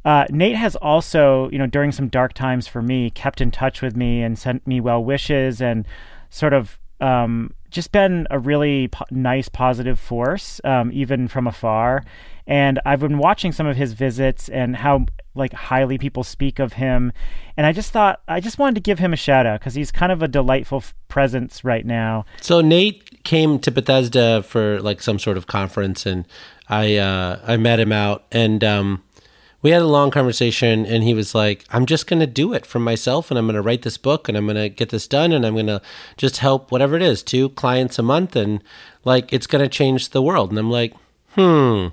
[0.04, 3.82] uh, Nate has also, you know, during some dark times for me, kept in touch
[3.82, 5.86] with me and sent me well wishes and
[6.30, 12.04] sort of um, just been a really po- nice, positive force, um, even from afar.
[12.46, 16.72] And I've been watching some of his visits and how like highly people speak of
[16.74, 17.12] him.
[17.56, 19.92] And I just thought I just wanted to give him a shout out because he's
[19.92, 22.24] kind of a delightful f- presence right now.
[22.40, 26.26] So Nate came to Bethesda for like some sort of conference, and
[26.68, 28.62] I uh, I met him out and.
[28.64, 29.02] Um,
[29.62, 32.64] we had a long conversation and he was like i'm just going to do it
[32.64, 35.06] for myself and i'm going to write this book and i'm going to get this
[35.06, 35.80] done and i'm going to
[36.16, 38.62] just help whatever it is two clients a month and
[39.04, 40.50] like it's going to change the world.
[40.50, 40.94] And i'm like
[41.34, 41.88] hmm.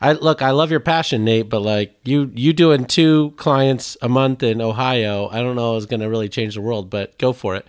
[0.00, 4.08] I look i love your passion nate but like you you doing two clients a
[4.08, 7.32] month in ohio i don't know is going to really change the world but go
[7.32, 7.66] for it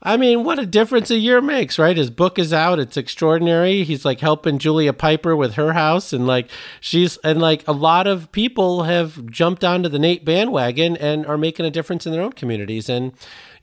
[0.00, 1.96] I mean, what a difference a year makes, right?
[1.96, 2.78] His book is out.
[2.78, 3.82] It's extraordinary.
[3.82, 6.12] He's like helping Julia Pyper with her house.
[6.12, 6.48] And like,
[6.80, 11.36] she's, and like a lot of people have jumped onto the Nate bandwagon and are
[11.36, 12.88] making a difference in their own communities.
[12.88, 13.12] And,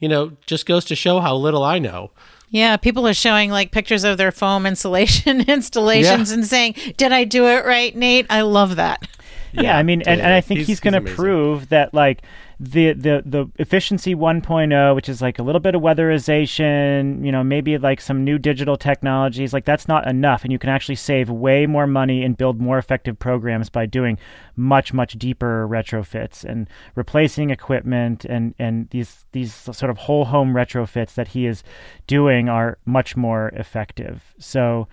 [0.02, 2.12] you know, just goes to show how little I know.
[2.50, 6.36] Yeah, people are showing like pictures of their foam insulation installations Yeah.
[6.36, 9.06] and saying, "Did I do it right, Nate?" I love that.
[9.52, 12.22] Yeah, I mean, and, and I think he's, He's- going to prove that like
[12.60, 17.43] the the the efficiency 1.0, which is like a little bit of weatherization, you know,
[17.43, 21.30] maybe like some new digital technologies, like that's not enough, and you can actually save
[21.30, 24.18] way more money and build more effective programs by doing
[24.56, 30.53] much much deeper retrofits and replacing equipment and and these these sort of whole home
[30.53, 31.64] retrofits that he is
[32.08, 34.34] doing are much more effective.
[34.39, 34.88] So.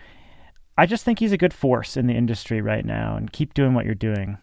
[0.78, 3.74] I just think he's a good force in the industry right now, and keep doing
[3.74, 4.38] what you're doing.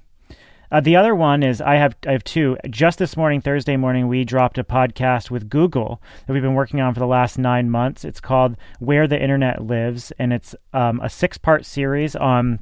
[0.72, 2.58] Uh, the other one is I have I have two.
[2.70, 6.80] Just this morning, Thursday morning, we dropped a podcast with Google that we've been working
[6.80, 8.06] on for the last nine months.
[8.06, 12.60] It's called "Where the Internet Lives," and it's um, a six part series on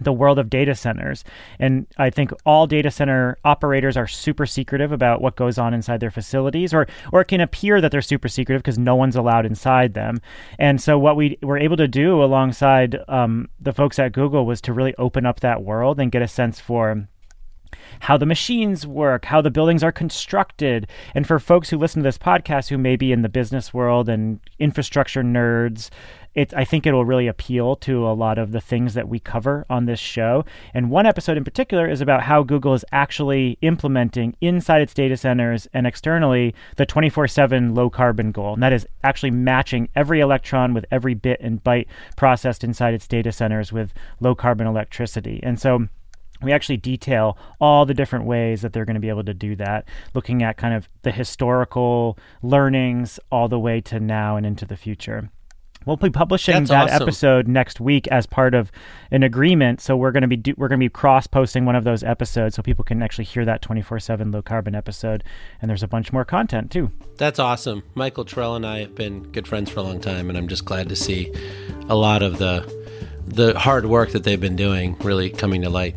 [0.00, 1.22] the world of data centers.
[1.58, 6.00] And I think all data center operators are super secretive about what goes on inside
[6.00, 9.44] their facilities, or or it can appear that they're super secretive because no one's allowed
[9.44, 10.20] inside them.
[10.58, 14.62] And so what we were able to do alongside um, the folks at Google was
[14.62, 17.08] to really open up that world and get a sense for
[18.00, 20.86] how the machines work, how the buildings are constructed.
[21.14, 24.08] And for folks who listen to this podcast who may be in the business world
[24.08, 25.90] and infrastructure nerds,
[26.34, 29.18] it, I think it will really appeal to a lot of the things that we
[29.18, 30.44] cover on this show.
[30.72, 35.16] And one episode in particular is about how Google is actually implementing inside its data
[35.16, 38.54] centers and externally the 24 7 low carbon goal.
[38.54, 41.86] And that is actually matching every electron with every bit and byte
[42.16, 45.40] processed inside its data centers with low carbon electricity.
[45.42, 45.88] And so
[46.42, 49.56] we actually detail all the different ways that they're going to be able to do
[49.56, 54.64] that, looking at kind of the historical learnings all the way to now and into
[54.64, 55.30] the future.
[55.84, 57.02] We'll be publishing That's that awesome.
[57.02, 58.70] episode next week as part of
[59.10, 59.80] an agreement.
[59.80, 62.04] So we're going to be do, we're going to be cross posting one of those
[62.04, 65.24] episodes so people can actually hear that 24/7 low carbon episode
[65.60, 66.90] and there's a bunch more content too.
[67.16, 67.82] That's awesome.
[67.94, 70.64] Michael Terrell and I have been good friends for a long time, and I'm just
[70.64, 71.32] glad to see
[71.88, 72.82] a lot of the
[73.26, 75.96] the hard work that they've been doing really coming to light.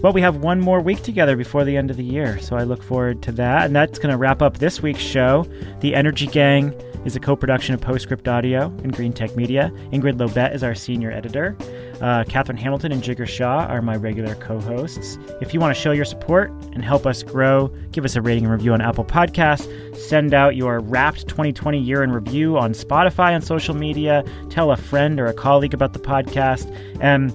[0.00, 2.62] Well, we have one more week together before the end of the year, so I
[2.62, 3.66] look forward to that.
[3.66, 5.44] And that's going to wrap up this week's show.
[5.80, 6.72] The Energy Gang
[7.04, 9.72] is a co production of Postscript Audio and Green Tech Media.
[9.92, 11.56] Ingrid Lobet is our senior editor.
[12.00, 15.18] Uh, Katherine Hamilton and Jigar Shah are my regular co hosts.
[15.40, 18.44] If you want to show your support and help us grow, give us a rating
[18.44, 19.96] and review on Apple Podcasts.
[19.96, 24.22] Send out your wrapped 2020 year in review on Spotify and social media.
[24.48, 26.72] Tell a friend or a colleague about the podcast.
[27.00, 27.32] And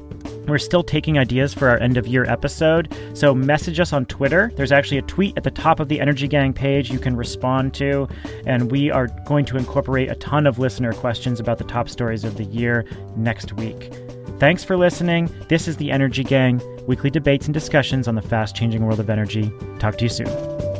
[0.48, 4.52] we're still taking ideas for our end of year episode, so message us on Twitter.
[4.56, 7.74] There's actually a tweet at the top of the Energy Gang page you can respond
[7.76, 8.08] to,
[8.46, 12.24] and we are going to incorporate a ton of listener questions about the top stories
[12.24, 13.92] of the year next week.
[14.40, 15.34] Thanks for listening.
[15.48, 19.10] This is the Energy Gang, weekly debates and discussions on the fast changing world of
[19.10, 19.52] energy.
[19.80, 20.73] Talk to you soon.